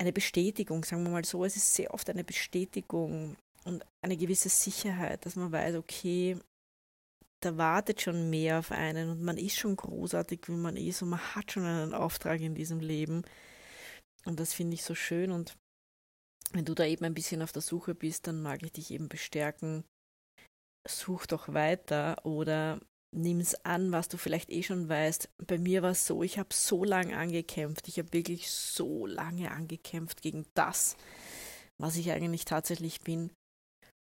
eine 0.00 0.12
Bestätigung, 0.12 0.84
sagen 0.84 1.02
wir 1.04 1.10
mal 1.10 1.24
so. 1.24 1.44
Es 1.44 1.56
ist 1.56 1.74
sehr 1.74 1.92
oft 1.92 2.08
eine 2.08 2.24
Bestätigung 2.24 3.36
und 3.64 3.84
eine 4.02 4.16
gewisse 4.16 4.48
Sicherheit, 4.48 5.26
dass 5.26 5.36
man 5.36 5.52
weiß, 5.52 5.76
okay, 5.76 6.38
da 7.40 7.56
wartet 7.56 8.00
schon 8.00 8.30
mehr 8.30 8.58
auf 8.58 8.72
einen 8.72 9.10
und 9.10 9.22
man 9.22 9.36
ist 9.36 9.56
schon 9.56 9.76
großartig, 9.76 10.48
wie 10.48 10.52
man 10.52 10.76
ist 10.76 11.02
und 11.02 11.10
man 11.10 11.34
hat 11.34 11.52
schon 11.52 11.64
einen 11.64 11.94
Auftrag 11.94 12.40
in 12.40 12.54
diesem 12.54 12.80
Leben. 12.80 13.22
Und 14.24 14.40
das 14.40 14.52
finde 14.52 14.74
ich 14.74 14.82
so 14.82 14.94
schön 14.94 15.30
und 15.30 15.56
wenn 16.52 16.64
du 16.64 16.74
da 16.74 16.84
eben 16.84 17.04
ein 17.04 17.14
bisschen 17.14 17.42
auf 17.42 17.52
der 17.52 17.62
Suche 17.62 17.94
bist, 17.94 18.26
dann 18.26 18.42
mag 18.42 18.62
ich 18.62 18.72
dich 18.72 18.90
eben 18.90 19.08
bestärken. 19.08 19.84
Such 20.88 21.26
doch 21.26 21.52
weiter 21.52 22.24
oder 22.24 22.80
nimm 23.14 23.40
es 23.40 23.54
an, 23.64 23.92
was 23.92 24.08
du 24.08 24.16
vielleicht 24.16 24.50
eh 24.50 24.62
schon 24.62 24.88
weißt. 24.88 25.28
Bei 25.46 25.58
mir 25.58 25.82
war 25.82 25.90
es 25.90 26.06
so, 26.06 26.22
ich 26.22 26.38
habe 26.38 26.48
so 26.52 26.84
lange 26.84 27.16
angekämpft. 27.16 27.88
Ich 27.88 27.98
habe 27.98 28.12
wirklich 28.12 28.50
so 28.50 29.06
lange 29.06 29.50
angekämpft 29.50 30.22
gegen 30.22 30.46
das, 30.54 30.96
was 31.78 31.96
ich 31.96 32.10
eigentlich 32.10 32.44
tatsächlich 32.44 33.00
bin. 33.00 33.30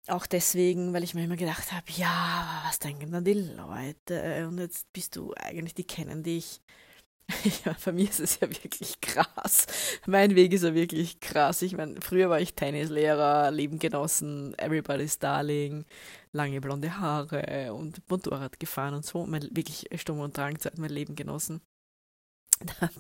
Auch 0.07 0.27
deswegen, 0.27 0.93
weil 0.93 1.03
ich 1.03 1.15
mir 1.15 1.25
immer 1.25 1.37
gedacht 1.37 1.73
habe, 1.73 1.87
ja, 1.97 2.63
was 2.67 2.79
denken 2.79 3.11
dann 3.11 3.25
die 3.25 3.33
Leute? 3.33 4.47
Und 4.47 4.59
jetzt 4.59 4.93
bist 4.93 5.17
du 5.17 5.33
eigentlich, 5.35 5.75
die 5.75 5.85
kennen 5.85 6.23
dich. 6.23 6.61
Ja, 7.65 7.75
bei 7.83 7.93
mir 7.93 8.09
ist 8.09 8.21
es 8.21 8.39
ja 8.41 8.49
wirklich 8.51 9.01
krass. 9.01 9.67
Mein 10.07 10.35
Weg 10.35 10.53
ist 10.53 10.63
ja 10.63 10.75
wirklich 10.75 11.21
krass. 11.21 11.63
Ich 11.63 11.75
meine, 11.75 11.99
früher 12.03 12.29
war 12.29 12.39
ich 12.39 12.55
Tennislehrer, 12.55 13.51
Leben 13.51 13.79
genossen, 13.79 14.53
Everybody's 14.59 15.19
Darling, 15.19 15.87
lange 16.33 16.61
blonde 16.61 16.99
Haare 16.99 17.73
und 17.73 18.03
Motorrad 18.11 18.61
gefahren 18.61 18.93
und 18.95 19.07
so. 19.07 19.25
Mein 19.27 19.49
wirklich 19.57 19.89
Sturm- 19.97 20.21
und 20.21 20.37
Drangzeit, 20.37 20.77
mein 20.77 20.91
Leben 20.91 21.17
genossen. 21.17 21.63
Dann 22.81 22.91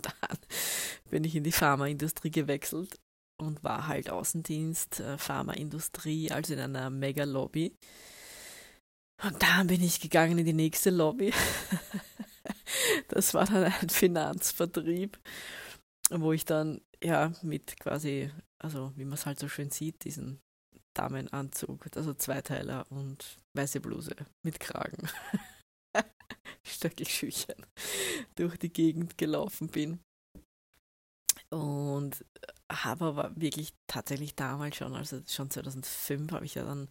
bin 1.11 1.25
ich 1.25 1.37
in 1.37 1.45
die 1.45 1.53
Pharmaindustrie 1.53 2.31
gewechselt 2.31 2.99
und 3.41 3.63
war 3.65 3.87
halt 3.87 4.11
Außendienst, 4.11 5.01
äh, 5.01 5.19
Pharmaindustrie, 5.19 6.31
also 6.31 6.55
in 6.55 6.61
einer 6.61 6.91
Mega-Lobby. 6.91 7.77
Und 9.23 9.43
dann 9.43 9.67
bin 9.69 9.83
ich 9.83 10.01
gegangen 10.01 10.39
in 10.39 10.45
die 10.45 10.53
nächste 10.53 10.91
Lobby. 10.91 11.33
das 13.09 13.35
war 13.35 13.47
dann 13.47 13.65
ein 13.65 13.89
Finanzvertrieb, 13.89 15.19
wo 16.11 16.33
ich 16.33 16.45
dann 16.45 16.81
ja 17.03 17.33
mit 17.43 17.79
quasi, 17.79 18.31
also 18.63 18.93
wie 18.97 19.05
man 19.05 19.15
es 19.15 19.27
halt 19.27 19.39
so 19.39 19.49
schön 19.49 19.71
sieht, 19.71 20.05
diesen 20.05 20.41
Damenanzug, 20.95 21.89
also 21.97 22.15
Zweiteiler 22.15 22.87
und 22.91 23.39
weiße 23.55 23.81
Bluse 23.81 24.15
mit 24.45 24.61
Kragen, 24.61 25.09
Stöckelschüchen 26.63 27.55
durch 28.37 28.57
die 28.59 28.73
Gegend 28.73 29.19
gelaufen 29.19 29.69
bin. 29.69 30.01
Und 31.51 32.25
habe 32.83 33.05
aber 33.05 33.33
wirklich 33.37 33.73
tatsächlich 33.87 34.35
damals 34.35 34.77
schon, 34.77 34.95
also 34.95 35.21
schon 35.27 35.51
2005 35.51 36.33
habe 36.33 36.45
ich 36.45 36.55
ja 36.55 36.65
dann 36.65 36.89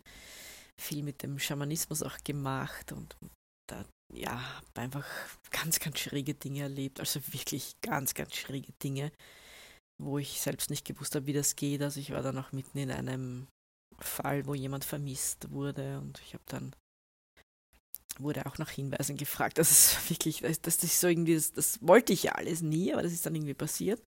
viel 0.80 1.04
mit 1.04 1.24
dem 1.24 1.40
Schamanismus 1.40 2.04
auch 2.04 2.18
gemacht 2.24 2.92
und, 2.92 3.16
da 3.70 3.86
ja, 4.13 4.40
habe 4.40 4.82
einfach 4.82 5.08
ganz, 5.52 5.80
ganz 5.80 6.00
schräge 6.00 6.34
Dinge 6.34 6.63
erlebt, 6.63 7.00
also 7.00 7.20
wirklich 7.34 7.74
ganz, 7.82 8.13
ganz 8.13 8.36
schräge 8.36 8.72
Dinge, 8.84 9.12
wo 10.02 10.18
ich 10.18 10.42
selbst 10.42 10.70
nicht 10.70 10.86
gewusst 10.86 11.16
habe, 11.16 11.25
wie 11.25 11.34
das 11.34 11.56
geht. 11.56 11.82
Also 11.82 12.00
ich 12.00 12.12
war 12.12 12.22
dann 12.22 12.38
auch 12.38 12.52
mitten 12.52 12.78
in 12.78 12.92
einem 12.92 13.48
Fall, 14.00 14.46
wo 14.46 14.54
jemand 14.54 14.86
vermisst 14.86 15.52
wurde 15.52 16.00
und 16.00 16.20
ich 16.25 16.34
habe 16.34 16.44
dann 16.48 16.75
wurde 18.20 18.46
auch 18.46 18.58
nach 18.58 18.70
Hinweisen 18.70 19.18
gefragt. 19.18 19.58
Das 19.58 19.72
ist 19.72 20.10
wirklich, 20.10 20.42
das, 20.42 20.62
das 20.62 20.84
ist 20.84 21.00
so 21.00 21.08
irgendwie, 21.08 21.36
das, 21.36 21.52
das 21.52 21.80
wollte 21.82 22.13
ich 22.13 22.24
ja 22.24 22.34
alles 22.34 22.62
nie, 22.62 22.94
aber 22.94 23.02
das 23.02 23.13
ist 23.13 23.25
dann 23.25 23.36
irgendwie 23.36 23.56
passiert. 23.56 24.02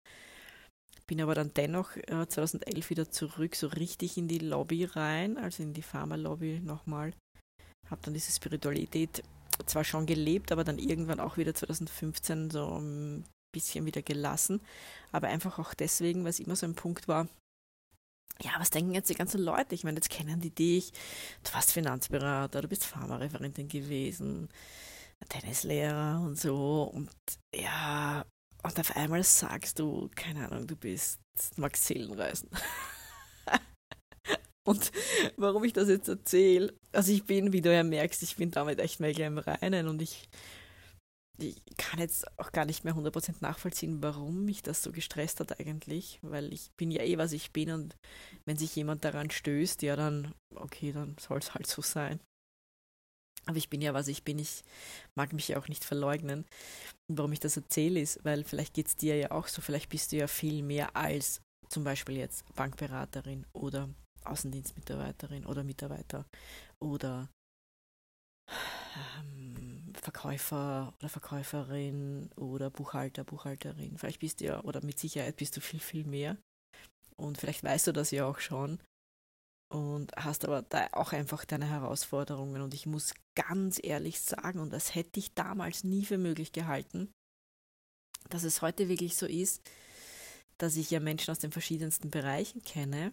Bin 1.09 1.21
aber 1.21 1.35
dann 1.35 1.53
dennoch 1.55 1.97
äh, 1.97 2.27
2011 2.27 2.91
wieder 2.91 3.11
zurück, 3.11 3.55
so 3.55 3.69
richtig 3.69 4.17
in 4.17 4.29
die 4.29 4.39
Lobby 4.39 4.85
rein, 4.85 5.39
also 5.39 5.63
in 5.63 5.73
die 5.73 5.83
Pharma-Lobby 5.83 6.61
nochmal. 6.61 7.13
Habe 7.89 8.03
dann 8.03 8.15
diese 8.15 8.33
Spiritualität 8.33 9.23
zwar 9.67 9.85
schon 9.85 10.07
gelebt, 10.07 10.53
aber 10.53 10.65
dann 10.65 10.79
irgendwann 10.79 11.21
auch 11.21 11.37
wieder 11.37 11.55
2015 11.55 12.51
so 12.51 12.79
ein 12.79 13.25
bisschen 13.55 13.87
wieder 13.87 14.03
gelassen. 14.03 14.61
Aber 15.13 15.29
einfach 15.29 15.59
auch 15.59 15.75
deswegen, 15.75 16.25
weil 16.25 16.31
es 16.31 16.41
immer 16.41 16.57
so 16.57 16.67
ein 16.67 16.75
Punkt 16.75 17.09
war, 17.09 17.29
ja, 18.43 18.51
was 18.59 18.71
denken 18.71 18.93
jetzt 18.93 19.09
die 19.09 19.15
ganzen 19.15 19.41
Leute? 19.41 19.75
Ich 19.75 19.85
meine, 19.85 19.97
jetzt 19.97 20.11
kennen 20.11 20.41
die 20.41 20.51
dich, 20.51 20.93
du 21.43 21.55
warst 21.55 21.73
Finanzberater, 21.73 22.61
du 22.61 22.69
bist 22.69 22.85
Pharmareferentin 22.85 23.69
gewesen, 23.69 24.49
Tennislehrer 25.29 26.21
und 26.21 26.39
so. 26.39 26.83
Und 26.83 27.11
ja, 27.55 28.27
und 28.67 28.81
auf 28.81 28.97
einmal 28.97 29.23
sagst 29.23 29.79
du, 29.79 30.11
keine 30.17 30.51
Ahnung, 30.51 30.67
du 30.67 30.75
bist 30.75 31.21
Max 31.57 31.87
Seelenreisen. 31.87 32.51
und 34.67 34.91
warum 35.37 35.63
ich 35.63 35.73
das 35.73 35.89
jetzt 35.89 36.09
erzähle, 36.09 36.75
also 36.91 37.13
ich 37.13 37.25
bin, 37.25 37.53
wie 37.53 37.61
du 37.61 37.73
ja 37.73 37.85
merkst, 37.85 38.25
ich 38.25 38.35
bin 38.35 38.51
damit 38.51 38.81
echt 38.81 38.99
mega 38.99 39.25
im 39.25 39.39
Reinen 39.39 39.87
und 39.87 40.03
ich, 40.03 40.29
ich 41.39 41.63
kann 41.77 42.01
jetzt 42.01 42.27
auch 42.41 42.51
gar 42.51 42.65
nicht 42.65 42.83
mehr 42.83 42.95
100% 42.95 43.37
nachvollziehen, 43.41 44.03
warum 44.03 44.45
mich 44.45 44.65
das 44.65 44.83
so 44.83 44.91
gestresst 44.91 45.39
hat 45.39 45.61
eigentlich, 45.61 46.19
weil 46.23 46.53
ich 46.53 46.73
bin 46.77 46.91
ja 46.91 47.05
eh, 47.05 47.19
was 47.19 47.31
ich 47.31 47.53
bin 47.53 47.71
und 47.71 47.97
wenn 48.47 48.57
sich 48.57 48.75
jemand 48.75 49.05
daran 49.05 49.31
stößt, 49.31 49.83
ja 49.83 49.95
dann, 49.95 50.35
okay, 50.57 50.91
dann 50.91 51.15
soll 51.21 51.39
es 51.39 51.55
halt 51.55 51.69
so 51.69 51.83
sein. 51.83 52.19
Aber 53.49 53.57
ich 53.57 53.71
bin 53.71 53.81
ja, 53.81 53.95
was 53.95 54.09
ich 54.09 54.25
bin. 54.25 54.39
Ich 54.39 54.65
mag 55.15 55.33
mich 55.33 55.49
ja 55.49 55.59
auch 55.59 55.69
nicht 55.69 55.85
verleugnen. 55.85 56.45
Und 57.09 57.19
warum 57.19 57.33
ich 57.33 57.41
das 57.41 57.57
erzähle, 57.57 58.01
ist, 58.01 58.25
weil 58.25 58.45
vielleicht 58.45 58.75
geht 58.75 58.89
es 58.89 58.97
dir 58.97 59.17
ja 59.17 59.31
auch 59.31 59.47
so. 59.47 59.63
Vielleicht 59.63 59.89
bist 59.89 60.13
du 60.13 60.17
ja 60.17 60.27
viel 60.27 60.63
mehr 60.63 60.97
als 60.97 61.41
zum 61.69 61.85
Beispiel 61.85 62.17
jetzt 62.17 62.45
Bankberaterin 62.55 63.47
oder 63.53 63.89
Außendienstmitarbeiterin 64.25 65.47
oder 65.47 65.63
Mitarbeiter 65.63 66.27
oder 66.81 67.29
ähm, 69.19 69.93
Verkäufer 69.95 70.93
oder 70.99 71.09
Verkäuferin 71.09 72.31
oder 72.37 72.71
Buchhalter, 72.71 73.25
Buchhalterin. 73.25 73.99
Vielleicht 73.99 74.21
bist 74.21 74.41
du 74.41 74.47
ja, 74.47 74.61
oder 74.63 74.85
mit 74.85 74.99
Sicherheit 74.99 75.37
bist 75.37 75.57
du 75.57 75.61
viel, 75.61 75.81
viel 75.81 76.05
mehr. 76.05 76.37
Und 77.17 77.39
vielleicht 77.39 77.65
weißt 77.65 77.87
du 77.87 77.93
das 77.93 78.11
ja 78.11 78.27
auch 78.27 78.41
schon 78.41 78.79
und 79.69 80.13
hast 80.17 80.45
aber 80.45 80.63
da 80.63 80.89
auch 80.93 81.13
einfach 81.13 81.45
deine 81.45 81.67
Herausforderungen. 81.67 82.63
Und 82.63 82.75
ich 82.75 82.87
muss 82.87 83.15
ganz 83.35 83.81
ehrlich 83.83 84.21
sagen, 84.21 84.61
und 84.61 84.73
das 84.73 84.95
hätte 84.95 85.19
ich 85.19 85.35
damals 85.35 85.85
nie 85.85 86.05
für 86.05 86.19
möglich 86.19 86.53
gehalten, 86.53 87.13
dass 88.31 88.45
es 88.45 88.63
heute 88.63 88.89
wirklich 88.89 89.17
so 89.17 89.27
ist, 89.27 89.61
dass 90.59 90.77
ich 90.77 90.91
ja 90.91 91.01
Menschen 91.01 91.31
aus 91.31 91.39
den 91.39 91.53
verschiedensten 91.53 92.11
Bereichen 92.11 92.63
kenne. 92.63 93.13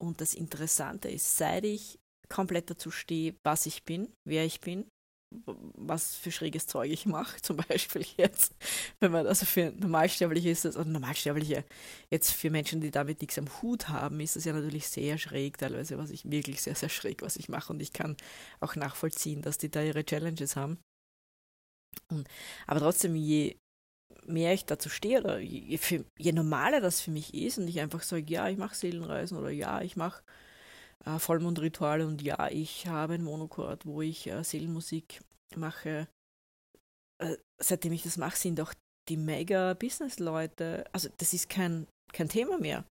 Und 0.00 0.20
das 0.20 0.34
Interessante 0.34 1.08
ist, 1.08 1.36
seit 1.36 1.64
ich 1.64 1.98
komplett 2.28 2.70
dazu 2.70 2.90
stehe, 2.90 3.34
was 3.44 3.66
ich 3.66 3.84
bin, 3.84 4.12
wer 4.26 4.44
ich 4.44 4.60
bin, 4.60 4.88
was 5.30 6.16
für 6.16 6.32
schräges 6.32 6.66
Zeug 6.66 6.90
ich 6.90 7.06
mache, 7.06 7.40
zum 7.42 7.56
Beispiel 7.56 8.04
jetzt, 8.16 8.54
wenn 9.00 9.12
man 9.12 9.26
also 9.26 9.46
für 9.46 9.72
Normalsterbliche 9.72 10.50
ist, 10.50 10.66
also 10.66 10.82
Normalsterbliche, 10.82 11.64
jetzt 12.10 12.32
für 12.32 12.50
Menschen, 12.50 12.80
die 12.80 12.90
damit 12.90 13.20
nichts 13.20 13.38
am 13.38 13.48
Hut 13.62 13.88
haben, 13.88 14.20
ist 14.20 14.36
das 14.36 14.44
ja 14.44 14.52
natürlich 14.52 14.88
sehr 14.88 15.18
schräg, 15.18 15.58
teilweise 15.58 15.98
was 15.98 16.10
ich 16.10 16.30
wirklich 16.30 16.62
sehr, 16.62 16.74
sehr 16.74 16.88
schräg, 16.88 17.22
was 17.22 17.36
ich 17.36 17.48
mache 17.48 17.72
und 17.72 17.80
ich 17.80 17.92
kann 17.92 18.16
auch 18.60 18.76
nachvollziehen, 18.76 19.42
dass 19.42 19.58
die 19.58 19.70
da 19.70 19.82
ihre 19.82 20.04
Challenges 20.04 20.56
haben. 20.56 20.78
Und, 22.10 22.28
aber 22.66 22.80
trotzdem, 22.80 23.14
je 23.14 23.56
mehr 24.26 24.52
ich 24.54 24.64
dazu 24.64 24.88
stehe 24.88 25.20
oder 25.20 25.38
je, 25.38 25.78
für, 25.78 26.04
je 26.18 26.32
normaler 26.32 26.80
das 26.80 27.00
für 27.00 27.10
mich 27.10 27.34
ist 27.34 27.58
und 27.58 27.68
ich 27.68 27.80
einfach 27.80 28.02
sage, 28.02 28.24
ja, 28.28 28.48
ich 28.48 28.58
mache 28.58 28.74
Seelenreisen 28.74 29.38
oder 29.38 29.50
ja, 29.50 29.80
ich 29.82 29.96
mache 29.96 30.22
äh, 31.04 31.18
Vollmondrituale 31.18 32.06
und 32.06 32.22
ja, 32.22 32.48
ich 32.50 32.86
habe 32.86 33.14
ein 33.14 33.24
Monochord, 33.24 33.86
wo 33.86 34.02
ich 34.02 34.26
äh, 34.26 34.42
Seelenmusik 34.42 35.20
mache. 35.56 36.08
Äh, 37.22 37.36
seitdem 37.60 37.92
ich 37.92 38.02
das 38.02 38.16
mache, 38.16 38.36
sind 38.36 38.60
auch 38.60 38.74
die 39.08 39.16
Mega-Business-Leute, 39.16 40.84
also 40.92 41.08
das 41.18 41.32
ist 41.32 41.48
kein, 41.48 41.86
kein 42.12 42.28
Thema 42.28 42.58
mehr. 42.58 42.84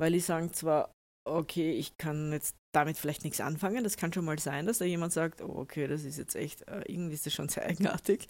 Weil 0.00 0.12
die 0.12 0.20
sagen 0.20 0.52
zwar, 0.52 0.92
okay, 1.26 1.72
ich 1.72 1.96
kann 1.96 2.32
jetzt 2.32 2.56
damit 2.74 2.98
vielleicht 2.98 3.24
nichts 3.24 3.40
anfangen. 3.40 3.84
Das 3.84 3.96
kann 3.96 4.12
schon 4.12 4.24
mal 4.24 4.38
sein, 4.38 4.66
dass 4.66 4.78
da 4.78 4.84
jemand 4.84 5.12
sagt, 5.12 5.40
oh, 5.40 5.54
okay, 5.56 5.86
das 5.86 6.04
ist 6.04 6.18
jetzt 6.18 6.34
echt, 6.34 6.66
äh, 6.68 6.82
irgendwie 6.86 7.14
ist 7.14 7.26
das 7.26 7.32
schon 7.32 7.48
sehr 7.48 7.64
eigenartig. 7.66 8.28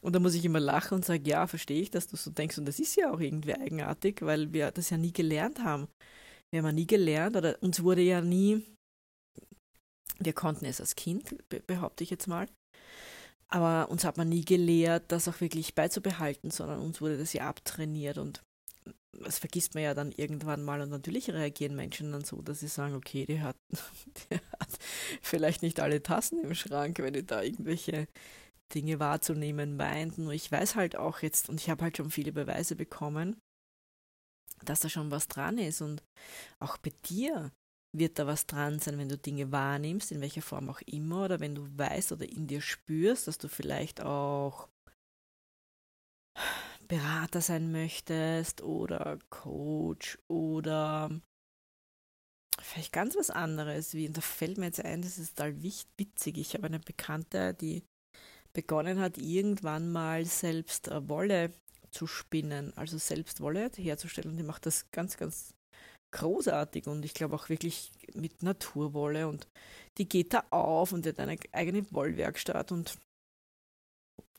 Und 0.00 0.14
da 0.14 0.20
muss 0.20 0.34
ich 0.34 0.44
immer 0.44 0.60
lachen 0.60 0.96
und 0.96 1.04
sagen, 1.04 1.24
ja, 1.24 1.46
verstehe 1.46 1.82
ich, 1.82 1.90
dass 1.90 2.08
du 2.08 2.16
so 2.16 2.30
denkst. 2.30 2.58
Und 2.58 2.66
das 2.66 2.80
ist 2.80 2.96
ja 2.96 3.12
auch 3.12 3.20
irgendwie 3.20 3.54
eigenartig, 3.54 4.22
weil 4.22 4.52
wir 4.52 4.70
das 4.70 4.90
ja 4.90 4.96
nie 4.96 5.12
gelernt 5.12 5.62
haben. 5.62 5.88
Wir 6.52 6.58
haben 6.58 6.66
ja 6.66 6.72
nie 6.72 6.86
gelernt, 6.86 7.36
oder 7.36 7.56
uns 7.62 7.82
wurde 7.82 8.02
ja 8.02 8.20
nie, 8.20 8.62
wir 10.18 10.34
konnten 10.34 10.66
es 10.66 10.80
als 10.80 10.96
Kind, 10.96 11.34
behaupte 11.66 12.04
ich 12.04 12.10
jetzt 12.10 12.28
mal, 12.28 12.46
aber 13.48 13.90
uns 13.90 14.04
hat 14.04 14.18
man 14.18 14.28
nie 14.28 14.44
gelehrt, 14.44 15.04
das 15.08 15.28
auch 15.28 15.40
wirklich 15.40 15.74
beizubehalten, 15.74 16.50
sondern 16.50 16.80
uns 16.80 17.00
wurde 17.00 17.18
das 17.18 17.32
ja 17.32 17.48
abtrainiert 17.48 18.18
und 18.18 18.42
das 19.12 19.38
vergisst 19.38 19.74
man 19.74 19.82
ja 19.82 19.94
dann 19.94 20.12
irgendwann 20.12 20.62
mal 20.62 20.80
und 20.80 20.90
natürlich 20.90 21.30
reagieren 21.30 21.76
Menschen 21.76 22.12
dann 22.12 22.24
so, 22.24 22.40
dass 22.42 22.60
sie 22.60 22.68
sagen, 22.68 22.94
okay, 22.94 23.26
die 23.26 23.40
hat, 23.40 23.56
die 24.30 24.34
hat 24.34 24.78
vielleicht 25.20 25.62
nicht 25.62 25.80
alle 25.80 26.02
Tassen 26.02 26.42
im 26.42 26.54
Schrank, 26.54 26.98
wenn 26.98 27.12
die 27.14 27.24
da 27.24 27.42
irgendwelche 27.42 28.08
Dinge 28.74 28.98
wahrzunehmen 29.00 29.76
meint. 29.76 30.18
Nur 30.18 30.32
ich 30.32 30.50
weiß 30.50 30.76
halt 30.76 30.96
auch 30.96 31.20
jetzt, 31.20 31.48
und 31.48 31.60
ich 31.60 31.68
habe 31.68 31.84
halt 31.84 31.96
schon 31.96 32.10
viele 32.10 32.32
Beweise 32.32 32.74
bekommen, 32.74 33.36
dass 34.64 34.80
da 34.80 34.88
schon 34.88 35.10
was 35.10 35.28
dran 35.28 35.58
ist. 35.58 35.80
Und 35.80 36.02
auch 36.58 36.76
bei 36.78 36.92
dir 37.06 37.52
wird 37.94 38.18
da 38.18 38.26
was 38.26 38.46
dran 38.46 38.78
sein, 38.78 38.98
wenn 38.98 39.08
du 39.08 39.18
Dinge 39.18 39.52
wahrnimmst, 39.52 40.12
in 40.12 40.20
welcher 40.20 40.42
Form 40.42 40.68
auch 40.68 40.80
immer, 40.82 41.26
oder 41.26 41.40
wenn 41.40 41.54
du 41.54 41.66
weißt 41.78 42.12
oder 42.12 42.28
in 42.28 42.46
dir 42.46 42.60
spürst, 42.60 43.28
dass 43.28 43.38
du 43.38 43.48
vielleicht 43.48 44.00
auch 44.00 44.68
Berater 46.88 47.40
sein 47.40 47.72
möchtest 47.72 48.62
oder 48.62 49.18
Coach 49.30 50.18
oder 50.28 51.10
vielleicht 52.60 52.92
ganz 52.92 53.16
was 53.16 53.30
anderes, 53.30 53.94
wie, 53.94 54.06
und 54.06 54.16
da 54.16 54.20
fällt 54.20 54.58
mir 54.58 54.66
jetzt 54.66 54.84
ein, 54.84 55.02
das 55.02 55.18
ist 55.18 55.36
total 55.36 55.62
witzig. 55.62 56.38
Ich 56.38 56.54
habe 56.54 56.66
eine 56.66 56.80
Bekannte, 56.80 57.54
die 57.54 57.82
begonnen 58.52 59.00
hat, 59.00 59.18
irgendwann 59.18 59.90
mal 59.90 60.24
selbst 60.24 60.88
äh, 60.88 61.08
Wolle 61.08 61.52
zu 61.92 62.06
spinnen, 62.06 62.76
also 62.76 62.98
selbst 62.98 63.40
Wolle 63.40 63.70
herzustellen. 63.76 64.36
Die 64.36 64.42
macht 64.42 64.66
das 64.66 64.90
ganz, 64.90 65.16
ganz 65.16 65.54
großartig 66.12 66.86
und 66.86 67.04
ich 67.04 67.14
glaube 67.14 67.34
auch 67.34 67.48
wirklich 67.48 67.90
mit 68.14 68.42
Naturwolle 68.42 69.28
und 69.28 69.48
die 69.98 70.08
geht 70.08 70.34
da 70.34 70.44
auf 70.50 70.92
und 70.92 71.06
hat 71.06 71.18
eine 71.18 71.38
eigene 71.52 71.90
Wollwerkstatt 71.90 72.72
und 72.72 72.98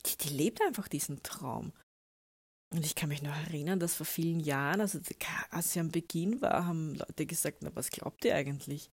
die, 0.05 0.17
die 0.17 0.29
lebt 0.29 0.62
einfach 0.62 0.88
diesen 0.88 1.24
Traum. 1.24 1.74
Und 2.74 2.86
ich 2.86 2.95
kann 2.95 3.10
mich 3.10 3.22
noch 3.22 3.36
erinnern, 3.36 3.79
dass 3.79 3.95
vor 3.95 4.05
vielen 4.05 4.39
Jahren, 4.39 4.81
also 4.81 5.00
als 5.51 5.74
sie 5.74 5.79
am 5.79 5.91
Beginn 5.91 6.41
war, 6.41 6.65
haben 6.65 6.95
Leute 6.95 7.25
gesagt, 7.27 7.60
na, 7.62 7.69
was 7.75 7.91
glaubt 7.91 8.25
ihr 8.25 8.36
eigentlich? 8.36 8.89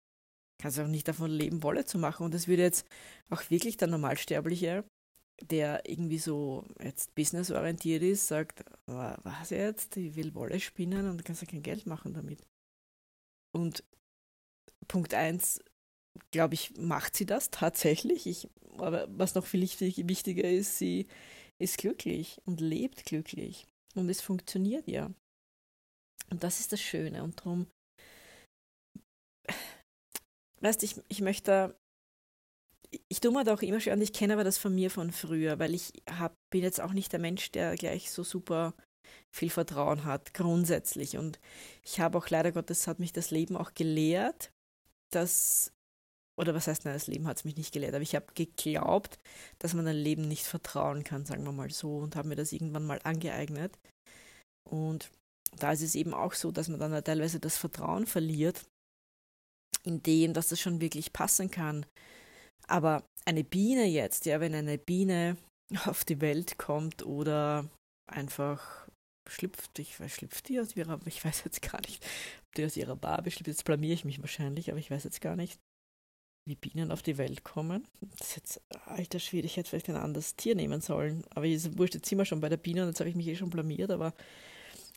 Kannst 0.61 0.77
du 0.77 0.83
auch 0.83 0.89
nicht 0.89 1.09
davon 1.09 1.31
leben, 1.31 1.63
Wolle 1.63 1.87
zu 1.87 1.99
machen. 1.99 2.25
Und 2.25 2.35
das 2.35 2.47
würde 2.47 2.63
jetzt 2.63 2.87
auch 3.31 3.49
wirklich 3.49 3.79
der 3.79 3.89
Normalsterbliche, 3.89 4.85
der 5.43 5.89
irgendwie 5.89 6.19
so 6.19 6.65
jetzt 6.83 7.15
businessorientiert 7.15 8.03
ist, 8.03 8.27
sagt, 8.27 8.65
was 8.87 9.51
jetzt? 9.51 9.97
Ich 9.97 10.17
will 10.17 10.35
Wolle 10.35 10.61
spinnen 10.61 11.09
und 11.09 11.25
kannst 11.25 11.43
ja 11.43 11.49
kein 11.49 11.63
Geld 11.63 11.87
machen 11.87 12.13
damit. 12.15 12.47
Und 13.53 13.85
Punkt 14.89 15.15
eins, 15.15 15.63
glaube 16.31 16.55
ich, 16.55 16.77
macht 16.77 17.17
sie 17.17 17.27
das 17.27 17.51
tatsächlich. 17.51 18.27
Ich, 18.27 18.49
aber 18.79 19.07
was 19.11 19.35
noch 19.35 19.47
viel 19.47 19.63
wichtiger 19.63 20.49
ist, 20.49 20.79
sie 20.79 21.07
ist 21.59 21.79
glücklich 21.79 22.41
und 22.45 22.61
lebt 22.61 23.05
glücklich. 23.05 23.67
Und 23.95 24.09
es 24.09 24.21
funktioniert 24.21 24.87
ja. 24.87 25.13
Und 26.31 26.43
das 26.45 26.61
ist 26.61 26.73
das 26.73 26.81
Schöne. 26.81 27.23
Und 27.23 27.41
darum, 27.41 27.67
weißt 30.61 30.83
du, 30.83 30.87
ich, 30.87 31.01
ich 31.09 31.21
möchte, 31.21 31.77
ich 33.09 33.21
tue 33.21 33.33
mir 33.33 33.45
da 33.45 33.55
auch 33.55 33.63
immer 33.63 33.81
schwer, 33.81 33.95
und 33.95 34.03
ich 34.03 34.13
kenne 34.13 34.35
aber 34.35 34.45
das 34.45 34.59
von 34.59 34.75
mir 34.75 34.91
von 34.91 35.13
früher, 35.13 35.59
weil 35.59 35.75
ich 35.75 35.93
hab, 36.11 36.35
bin 36.51 36.63
jetzt 36.63 36.81
auch 36.81 36.93
nicht 36.93 37.13
der 37.13 37.21
Mensch, 37.21 37.51
der 37.53 37.77
gleich 37.77 38.11
so 38.11 38.25
super 38.25 38.75
viel 39.35 39.51
Vertrauen 39.51 40.05
hat, 40.05 40.35
grundsätzlich. 40.35 41.17
Und 41.17 41.41
ich 41.85 42.01
habe 42.01 42.19
auch 42.19 42.29
leider 42.29 42.53
Gottes, 42.53 42.87
hat 42.87 42.99
mich 42.99 43.13
das 43.13 43.31
Leben 43.31 43.57
auch 43.57 43.75
gelehrt, 43.75 44.53
dass 45.11 45.73
oder 46.41 46.55
was 46.55 46.69
heißt, 46.69 46.87
nein, 46.87 46.95
das 46.95 47.07
Leben 47.07 47.27
hat 47.27 47.37
es 47.37 47.45
mich 47.45 47.59
nicht 47.59 47.71
gelehrt, 47.71 47.93
aber 47.95 48.03
ich 48.03 48.15
habe 48.15 48.33
geglaubt, 48.35 49.19
dass 49.59 49.75
man 49.75 49.87
ein 49.87 49.97
Leben 49.97 50.27
nicht 50.27 50.45
vertrauen 50.45 51.05
kann, 51.05 51.27
sagen 51.27 51.45
wir 51.45 51.53
mal 51.53 51.71
so, 51.71 51.99
und 51.99 52.17
habe 52.17 52.29
mir 52.29 52.37
das 52.37 52.53
irgendwann 52.53 52.87
mal 52.87 52.99
angeeignet. 53.05 53.79
Und 54.65 55.11
da 55.59 55.73
ist 55.73 55.83
es 55.83 55.95
eben 55.95 56.15
auch 56.15 56.33
so, 56.33 56.51
dass 56.51 56.69
man 56.69 56.81
dann 56.81 57.05
teilweise 57.05 57.41
das 57.41 57.59
Vertrauen 57.59 58.07
verliert, 58.07 58.65
in 59.83 60.03
dem, 60.03 60.33
dass 60.33 60.49
das 60.49 60.61
schon 60.61 60.81
wirklich 60.81 61.13
passen 61.13 61.51
kann. 61.51 61.85
Aber 62.71 63.05
eine 63.25 63.45
Biene 63.45 63.85
jetzt, 63.85 64.27
ja, 64.27 64.41
wenn 64.41 64.55
eine 64.55 64.79
Biene 64.79 65.37
auf 65.87 66.05
die 66.05 66.21
Welt 66.21 66.59
kommt 66.59 67.05
oder 67.05 67.69
einfach 68.11 68.89
schlüpft, 69.29 69.79
ich 69.79 69.99
weiß, 70.01 70.13
schlüpft 70.13 70.49
die 70.49 70.61
aus 70.61 70.75
ihrer, 70.75 70.99
ich 71.07 71.25
weiß 71.25 71.45
jetzt 71.45 71.63
gar 71.63 71.81
nicht, 71.83 72.05
ob 72.49 72.55
die 72.57 72.65
aus 72.65 72.77
ihrer 72.77 72.97
Barbe 72.97 73.31
schlüpft, 73.31 73.49
jetzt 73.49 73.65
blamiere 73.65 73.95
ich 73.95 74.05
mich 74.05 74.21
wahrscheinlich, 74.21 74.71
aber 74.71 74.79
ich 74.79 74.91
weiß 74.91 75.05
jetzt 75.05 75.21
gar 75.21 75.37
nicht 75.37 75.61
wie 76.49 76.57
Bienen 76.57 76.91
auf 76.91 77.03
die 77.03 77.19
Welt 77.19 77.45
kommen. 77.45 77.87
Das 78.19 78.31
ist 78.31 78.37
jetzt, 78.37 78.61
alter 78.87 79.21
Schwede, 79.21 79.47
ich 79.47 79.57
hätte 79.57 79.69
vielleicht 79.69 79.91
ein 79.91 79.97
anderes 79.97 80.37
Tier 80.37 80.55
nehmen 80.55 80.81
sollen. 80.81 81.23
Aber 81.31 81.47
ist 81.47 81.79
wurscht, 81.79 81.95
jetzt 81.95 82.09
sind 82.09 82.19
wir 82.19 82.25
schon 82.25 82.41
bei 82.41 82.49
der 82.49 82.57
Biene 82.57 82.83
und 82.83 82.89
jetzt 82.89 83.01
habe 83.01 83.11
ich 83.11 83.17
mich 83.17 83.29
eh 83.29 83.37
schon 83.37 83.51
blamiert, 83.51 83.91
aber 83.91 84.15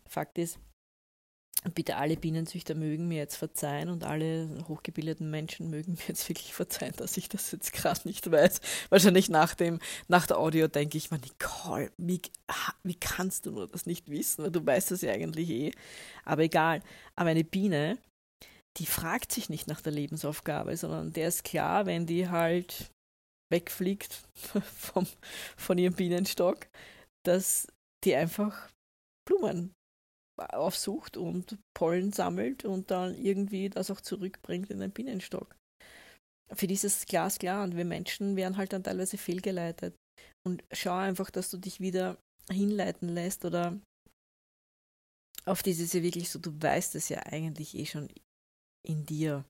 Fakt 0.08 0.38
ist, 0.38 0.58
bitte 1.72 1.96
alle 1.96 2.18
Bienenzüchter 2.18 2.76
mögen 2.76 3.08
mir 3.08 3.18
jetzt 3.18 3.36
verzeihen 3.36 3.90
und 3.90 4.04
alle 4.04 4.50
hochgebildeten 4.68 5.30
Menschen 5.30 5.70
mögen 5.70 5.94
mir 5.94 6.08
jetzt 6.08 6.28
wirklich 6.30 6.54
verzeihen, 6.54 6.94
dass 6.98 7.18
ich 7.18 7.30
das 7.30 7.52
jetzt 7.52 7.74
gerade 7.74 8.02
nicht 8.06 8.30
weiß. 8.30 8.60
Wahrscheinlich 8.90 9.30
nach 9.30 9.56
dem, 9.56 9.80
nach 10.08 10.28
der 10.28 10.38
Audio 10.38 10.68
denke 10.68 10.98
ich 10.98 11.12
mir, 11.12 11.20
Nicole, 11.20 11.92
wie, 11.98 12.22
wie 12.84 12.96
kannst 12.96 13.46
du 13.46 13.52
nur 13.52 13.68
das 13.68 13.86
nicht 13.86 14.10
wissen? 14.10 14.52
Du 14.52 14.66
weißt 14.66 14.92
das 14.92 15.02
ja 15.02 15.12
eigentlich 15.12 15.50
eh. 15.50 15.72
Aber 16.26 16.44
egal. 16.44 16.82
Aber 17.16 17.30
eine 17.30 17.44
Biene 17.44 17.98
die 18.78 18.86
fragt 18.86 19.32
sich 19.32 19.50
nicht 19.50 19.68
nach 19.68 19.82
der 19.82 19.92
Lebensaufgabe, 19.92 20.76
sondern 20.78 21.14
der 21.14 21.28
ist 21.28 21.44
klar, 21.44 21.86
wenn 21.86 22.06
die 22.06 22.30
halt 22.30 22.92
wegfliegt 23.52 24.24
vom, 24.76 25.08
von 25.58 25.78
ihrem 25.78 25.94
Bienenstock, 25.94 26.68
dass 27.24 27.68
die 28.04 28.16
einfach 28.16 28.70
Blumen 29.28 29.74
aufsucht 30.38 31.18
und 31.18 31.58
Pollen 31.76 32.12
sammelt 32.12 32.66
und 32.66 32.92
dann 32.92 33.16
irgendwie 33.16 33.70
das 33.70 33.92
auch 33.92 34.02
zurückbringt 34.02 34.70
in 34.70 34.80
den 34.80 34.92
Bienenstock. 34.92 35.56
Für 36.52 36.68
dieses 36.68 37.06
Glas 37.06 37.40
klar 37.40 37.64
und 37.64 37.76
wir 37.76 37.86
Menschen 37.86 38.36
werden 38.36 38.58
halt 38.58 38.74
dann 38.74 38.84
teilweise 38.84 39.18
fehlgeleitet. 39.18 39.96
Und 40.46 40.64
schau 40.72 40.96
einfach, 40.96 41.30
dass 41.30 41.50
du 41.50 41.58
dich 41.58 41.80
wieder 41.80 42.18
hinleiten 42.50 43.10
lässt 43.10 43.46
oder 43.46 43.80
auf 45.46 45.64
dieses 45.64 45.94
ja 45.94 46.04
wirklich 46.04 46.30
so, 46.30 46.40
du 46.40 46.52
weißt 46.62 46.96
es 46.96 47.10
ja 47.10 47.20
eigentlich 47.26 47.76
eh 47.76 47.86
schon 47.86 48.10
in 48.86 49.06
dir. 49.06 49.46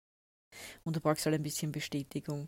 Und 0.84 0.96
du 0.96 1.02
brauchst 1.02 1.26
halt 1.26 1.36
ein 1.36 1.44
bisschen 1.44 1.72
Bestätigung. 1.72 2.48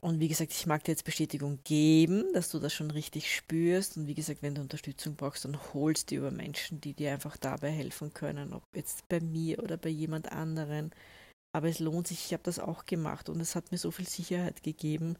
Und 0.00 0.20
wie 0.20 0.28
gesagt, 0.28 0.52
ich 0.52 0.66
mag 0.66 0.84
dir 0.84 0.92
jetzt 0.92 1.04
Bestätigung 1.04 1.58
geben, 1.64 2.32
dass 2.32 2.50
du 2.50 2.60
das 2.60 2.72
schon 2.72 2.90
richtig 2.92 3.34
spürst. 3.34 3.96
Und 3.96 4.06
wie 4.06 4.14
gesagt, 4.14 4.42
wenn 4.42 4.54
du 4.54 4.60
Unterstützung 4.60 5.16
brauchst, 5.16 5.44
dann 5.44 5.58
holst 5.74 6.10
du 6.10 6.16
über 6.16 6.30
Menschen, 6.30 6.80
die 6.80 6.94
dir 6.94 7.12
einfach 7.12 7.36
dabei 7.36 7.70
helfen 7.70 8.14
können, 8.14 8.52
ob 8.52 8.62
jetzt 8.74 9.08
bei 9.08 9.20
mir 9.20 9.60
oder 9.62 9.76
bei 9.76 9.88
jemand 9.88 10.30
anderen. 10.30 10.92
Aber 11.52 11.68
es 11.68 11.80
lohnt 11.80 12.06
sich, 12.06 12.26
ich 12.26 12.32
habe 12.32 12.44
das 12.44 12.60
auch 12.60 12.84
gemacht 12.86 13.28
und 13.28 13.40
es 13.40 13.56
hat 13.56 13.72
mir 13.72 13.78
so 13.78 13.90
viel 13.90 14.06
Sicherheit 14.06 14.62
gegeben. 14.62 15.16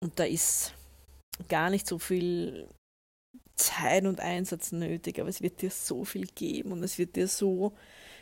Und 0.00 0.18
da 0.18 0.24
ist 0.24 0.74
gar 1.48 1.70
nicht 1.70 1.86
so 1.86 1.98
viel 1.98 2.68
Zeit 3.56 4.04
und 4.04 4.20
Einsatz 4.20 4.70
nötig, 4.70 5.18
aber 5.18 5.30
es 5.30 5.40
wird 5.40 5.62
dir 5.62 5.70
so 5.70 6.04
viel 6.04 6.26
geben 6.26 6.72
und 6.72 6.82
es 6.82 6.98
wird 6.98 7.16
dir 7.16 7.26
so 7.26 7.72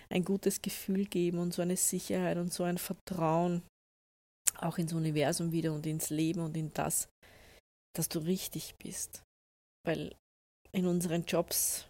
ein 0.09 0.25
gutes 0.25 0.63
Gefühl 0.63 1.07
geben 1.07 1.39
und 1.39 1.53
so 1.53 1.63
eine 1.63 1.77
Sicherheit 1.77 2.39
und 2.39 2.53
so 2.53 2.63
ein 2.63 2.79
Vertrauen 2.79 3.63
auch 4.63 4.79
ins 4.79 4.93
Universum 4.93 5.53
wieder 5.53 5.73
und 5.73 5.87
ins 5.87 6.11
Leben 6.11 6.41
und 6.41 6.57
in 6.57 6.73
das, 6.73 7.09
dass 7.95 8.09
du 8.09 8.19
richtig 8.21 8.77
bist. 8.77 9.23
Weil 9.85 10.15
in 10.73 10.87
unseren 10.87 11.25
Jobs 11.25 11.89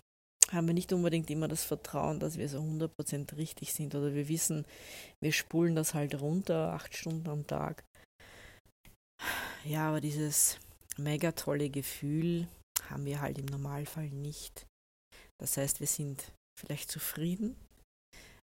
haben 0.52 0.66
wir 0.68 0.74
nicht 0.74 0.92
unbedingt 0.92 1.28
immer 1.30 1.48
das 1.48 1.64
Vertrauen, 1.64 2.20
dass 2.20 2.38
wir 2.38 2.48
so 2.48 2.60
100% 2.60 3.36
richtig 3.36 3.72
sind 3.72 3.94
oder 3.94 4.14
wir 4.14 4.28
wissen, 4.28 4.64
wir 5.20 5.32
spulen 5.32 5.74
das 5.74 5.94
halt 5.94 6.20
runter, 6.20 6.72
acht 6.72 6.96
Stunden 6.96 7.28
am 7.28 7.46
Tag. 7.46 7.84
Ja, 9.64 9.88
aber 9.88 10.00
dieses 10.00 10.58
mega 10.96 11.32
tolle 11.32 11.70
Gefühl 11.70 12.46
haben 12.88 13.04
wir 13.04 13.20
halt 13.20 13.38
im 13.38 13.46
Normalfall 13.46 14.10
nicht. 14.10 14.66
Das 15.40 15.56
heißt, 15.56 15.80
wir 15.80 15.86
sind 15.86 16.32
vielleicht 16.58 16.90
zufrieden, 16.90 17.56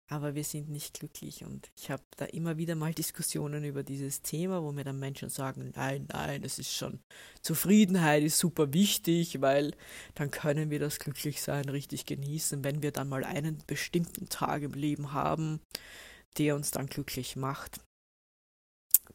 aber 0.07 0.35
wir 0.35 0.43
sind 0.43 0.69
nicht 0.69 0.99
glücklich. 0.99 1.43
Und 1.43 1.71
ich 1.77 1.89
habe 1.89 2.03
da 2.17 2.25
immer 2.25 2.57
wieder 2.57 2.75
mal 2.75 2.93
Diskussionen 2.93 3.63
über 3.63 3.83
dieses 3.83 4.21
Thema, 4.21 4.61
wo 4.63 4.71
mir 4.71 4.83
dann 4.83 4.99
Menschen 4.99 5.29
sagen, 5.29 5.71
nein, 5.75 6.07
nein, 6.11 6.43
es 6.43 6.59
ist 6.59 6.73
schon, 6.73 6.99
Zufriedenheit 7.41 8.23
ist 8.23 8.39
super 8.39 8.73
wichtig, 8.73 9.41
weil 9.41 9.75
dann 10.15 10.31
können 10.31 10.69
wir 10.69 10.79
das 10.79 10.99
Glücklichsein 10.99 11.69
richtig 11.69 12.05
genießen, 12.05 12.63
wenn 12.63 12.81
wir 12.83 12.91
dann 12.91 13.09
mal 13.09 13.23
einen 13.23 13.63
bestimmten 13.65 14.29
Tag 14.29 14.61
im 14.63 14.73
Leben 14.73 15.13
haben, 15.13 15.61
der 16.37 16.55
uns 16.55 16.71
dann 16.71 16.87
glücklich 16.87 17.35
macht. 17.35 17.79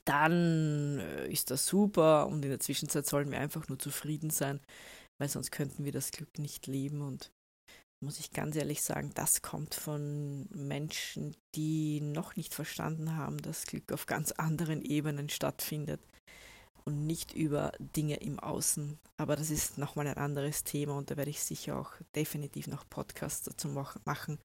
Dann 0.04 1.00
äh, 1.00 1.28
ist 1.30 1.50
das 1.50 1.66
super 1.66 2.26
und 2.26 2.44
in 2.44 2.50
der 2.50 2.60
Zwischenzeit 2.60 3.06
sollen 3.06 3.30
wir 3.30 3.38
einfach 3.40 3.68
nur 3.68 3.78
zufrieden 3.78 4.30
sein, 4.30 4.60
weil 5.18 5.28
sonst 5.28 5.50
könnten 5.50 5.84
wir 5.84 5.92
das 5.92 6.12
Glück 6.12 6.38
nicht 6.38 6.66
leben 6.66 7.02
und 7.02 7.30
muss 8.00 8.20
ich 8.20 8.32
ganz 8.32 8.54
ehrlich 8.56 8.82
sagen, 8.82 9.10
das 9.14 9.42
kommt 9.42 9.74
von 9.74 10.46
Menschen, 10.50 11.36
die 11.54 12.00
noch 12.00 12.36
nicht 12.36 12.54
verstanden 12.54 13.16
haben, 13.16 13.38
dass 13.38 13.66
Glück 13.66 13.92
auf 13.92 14.06
ganz 14.06 14.32
anderen 14.32 14.82
Ebenen 14.82 15.28
stattfindet 15.28 16.00
und 16.84 17.06
nicht 17.06 17.34
über 17.34 17.72
Dinge 17.78 18.16
im 18.16 18.38
Außen. 18.38 18.98
Aber 19.16 19.36
das 19.36 19.50
ist 19.50 19.78
nochmal 19.78 20.06
ein 20.06 20.16
anderes 20.16 20.64
Thema 20.64 20.96
und 20.96 21.10
da 21.10 21.16
werde 21.16 21.30
ich 21.30 21.42
sicher 21.42 21.78
auch 21.78 21.92
definitiv 22.14 22.68
noch 22.68 22.88
Podcasts 22.88 23.42
dazu 23.42 23.68
machen, 23.68 24.38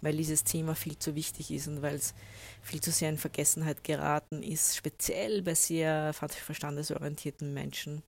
weil 0.00 0.16
dieses 0.16 0.44
Thema 0.44 0.74
viel 0.74 0.98
zu 0.98 1.14
wichtig 1.14 1.50
ist 1.50 1.66
und 1.66 1.82
weil 1.82 1.96
es 1.96 2.14
viel 2.62 2.80
zu 2.80 2.92
sehr 2.92 3.10
in 3.10 3.18
Vergessenheit 3.18 3.82
geraten 3.82 4.42
ist, 4.42 4.76
speziell 4.76 5.42
bei 5.42 5.54
sehr 5.54 6.12
verstandesorientierten 6.12 7.52
Menschen. 7.52 8.02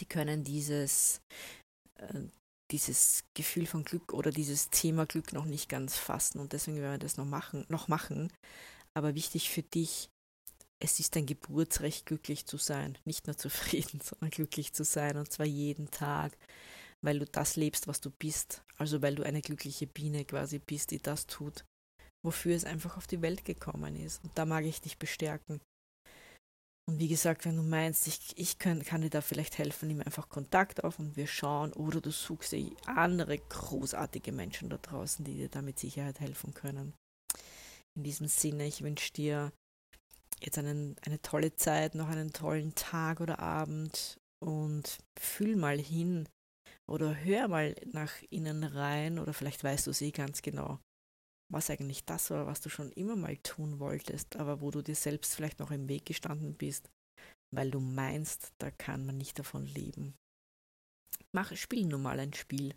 Die 0.00 0.06
können 0.06 0.42
dieses 0.42 1.20
äh, 1.96 2.22
dieses 2.70 3.24
Gefühl 3.34 3.66
von 3.66 3.84
Glück 3.84 4.12
oder 4.12 4.30
dieses 4.30 4.70
Thema 4.70 5.06
Glück 5.06 5.32
noch 5.32 5.44
nicht 5.44 5.68
ganz 5.68 5.96
fassen 5.96 6.38
und 6.38 6.52
deswegen 6.52 6.78
werden 6.78 6.92
wir 6.92 6.98
das 6.98 7.16
noch 7.16 7.24
machen, 7.24 7.64
noch 7.68 7.88
machen. 7.88 8.32
Aber 8.94 9.14
wichtig 9.14 9.50
für 9.50 9.62
dich, 9.62 10.08
es 10.80 11.00
ist 11.00 11.16
dein 11.16 11.26
Geburtsrecht, 11.26 12.06
glücklich 12.06 12.46
zu 12.46 12.56
sein. 12.56 12.98
Nicht 13.04 13.26
nur 13.26 13.36
zufrieden, 13.38 14.00
sondern 14.02 14.30
glücklich 14.30 14.72
zu 14.72 14.84
sein 14.84 15.16
und 15.16 15.30
zwar 15.32 15.46
jeden 15.46 15.90
Tag, 15.90 16.36
weil 17.02 17.18
du 17.18 17.26
das 17.26 17.56
lebst, 17.56 17.86
was 17.86 18.00
du 18.00 18.10
bist. 18.10 18.62
Also 18.76 19.02
weil 19.02 19.14
du 19.14 19.24
eine 19.24 19.42
glückliche 19.42 19.86
Biene 19.86 20.24
quasi 20.24 20.58
bist, 20.58 20.90
die 20.90 20.98
das 20.98 21.26
tut, 21.26 21.64
wofür 22.24 22.54
es 22.54 22.64
einfach 22.64 22.96
auf 22.96 23.06
die 23.06 23.22
Welt 23.22 23.44
gekommen 23.44 23.96
ist. 23.96 24.22
Und 24.24 24.36
da 24.36 24.44
mag 24.44 24.64
ich 24.64 24.80
dich 24.80 24.98
bestärken. 24.98 25.60
Und 26.88 27.00
wie 27.00 27.08
gesagt, 27.08 27.44
wenn 27.44 27.56
du 27.56 27.62
meinst, 27.62 28.06
ich, 28.06 28.32
ich 28.36 28.58
kann, 28.58 28.82
kann 28.82 29.02
dir 29.02 29.10
da 29.10 29.20
vielleicht 29.20 29.58
helfen, 29.58 29.88
nimm 29.88 30.00
einfach 30.00 30.30
Kontakt 30.30 30.84
auf 30.84 30.98
und 30.98 31.18
wir 31.18 31.26
schauen. 31.26 31.74
Oder 31.74 32.00
du 32.00 32.10
suchst 32.10 32.56
andere 32.86 33.36
großartige 33.36 34.32
Menschen 34.32 34.70
da 34.70 34.78
draußen, 34.78 35.22
die 35.22 35.34
dir 35.34 35.50
da 35.50 35.60
mit 35.60 35.78
Sicherheit 35.78 36.18
helfen 36.18 36.54
können. 36.54 36.94
In 37.94 38.04
diesem 38.04 38.26
Sinne, 38.26 38.66
ich 38.66 38.80
wünsche 38.80 39.12
dir 39.12 39.52
jetzt 40.40 40.56
einen, 40.56 40.96
eine 41.04 41.20
tolle 41.20 41.54
Zeit, 41.54 41.94
noch 41.94 42.08
einen 42.08 42.32
tollen 42.32 42.74
Tag 42.74 43.20
oder 43.20 43.38
Abend 43.38 44.18
und 44.42 44.98
fühl 45.20 45.56
mal 45.56 45.78
hin 45.78 46.26
oder 46.90 47.14
hör 47.14 47.48
mal 47.48 47.74
nach 47.92 48.14
innen 48.30 48.64
rein 48.64 49.18
oder 49.18 49.34
vielleicht 49.34 49.62
weißt 49.62 49.88
du 49.88 49.90
es 49.90 50.00
eh 50.00 50.10
ganz 50.10 50.40
genau 50.40 50.78
was 51.50 51.70
eigentlich 51.70 52.04
das 52.04 52.30
war, 52.30 52.46
was 52.46 52.60
du 52.60 52.68
schon 52.68 52.92
immer 52.92 53.16
mal 53.16 53.36
tun 53.38 53.78
wolltest, 53.78 54.36
aber 54.36 54.60
wo 54.60 54.70
du 54.70 54.82
dir 54.82 54.94
selbst 54.94 55.34
vielleicht 55.34 55.58
noch 55.58 55.70
im 55.70 55.88
Weg 55.88 56.06
gestanden 56.06 56.54
bist, 56.54 56.90
weil 57.54 57.70
du 57.70 57.80
meinst, 57.80 58.52
da 58.58 58.70
kann 58.70 59.06
man 59.06 59.16
nicht 59.16 59.38
davon 59.38 59.66
leben. 59.66 60.14
Mach, 61.32 61.54
spiel 61.56 61.86
nun 61.86 62.02
mal 62.02 62.20
ein 62.20 62.34
Spiel 62.34 62.74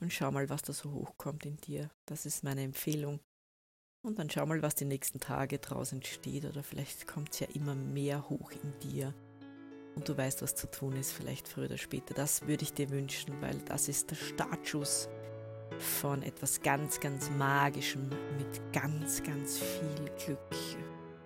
und 0.00 0.12
schau 0.12 0.30
mal, 0.30 0.48
was 0.48 0.62
da 0.62 0.72
so 0.72 0.92
hochkommt 0.92 1.46
in 1.46 1.56
dir. 1.56 1.90
Das 2.06 2.26
ist 2.26 2.44
meine 2.44 2.62
Empfehlung. 2.62 3.20
Und 4.04 4.18
dann 4.18 4.30
schau 4.30 4.46
mal, 4.46 4.62
was 4.62 4.76
die 4.76 4.84
nächsten 4.84 5.18
Tage 5.18 5.58
draus 5.58 5.92
entsteht 5.92 6.44
oder 6.44 6.62
vielleicht 6.62 7.08
kommt 7.08 7.32
es 7.32 7.40
ja 7.40 7.48
immer 7.54 7.74
mehr 7.74 8.28
hoch 8.28 8.52
in 8.52 8.78
dir 8.80 9.12
und 9.96 10.08
du 10.08 10.16
weißt, 10.16 10.42
was 10.42 10.54
zu 10.54 10.70
tun 10.70 10.94
ist, 10.94 11.12
vielleicht 11.12 11.48
früher 11.48 11.64
oder 11.64 11.78
später. 11.78 12.14
Das 12.14 12.46
würde 12.46 12.62
ich 12.62 12.72
dir 12.72 12.90
wünschen, 12.90 13.40
weil 13.40 13.58
das 13.62 13.88
ist 13.88 14.10
der 14.10 14.16
Startschuss 14.16 15.08
von 15.78 16.22
etwas 16.22 16.60
ganz, 16.60 17.00
ganz 17.00 17.30
Magischem 17.38 18.08
mit 18.38 18.72
ganz, 18.72 19.22
ganz 19.22 19.58
viel 19.58 20.10
Glück 20.24 20.38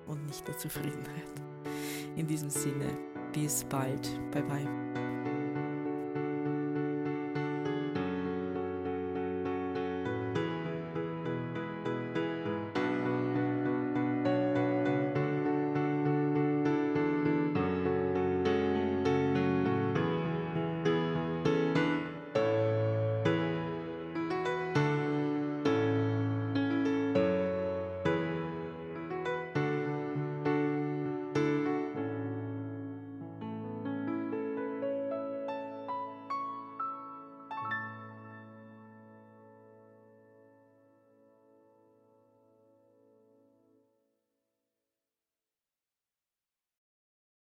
und 0.07 0.27
nicht 0.27 0.47
der 0.47 0.57
Zufriedenheit. 0.59 1.25
In 2.17 2.27
diesem 2.27 2.51
Sinne, 2.51 2.97
bis 3.33 3.65
bald. 3.65 4.11
Bye 4.33 4.43
bye. 4.43 5.10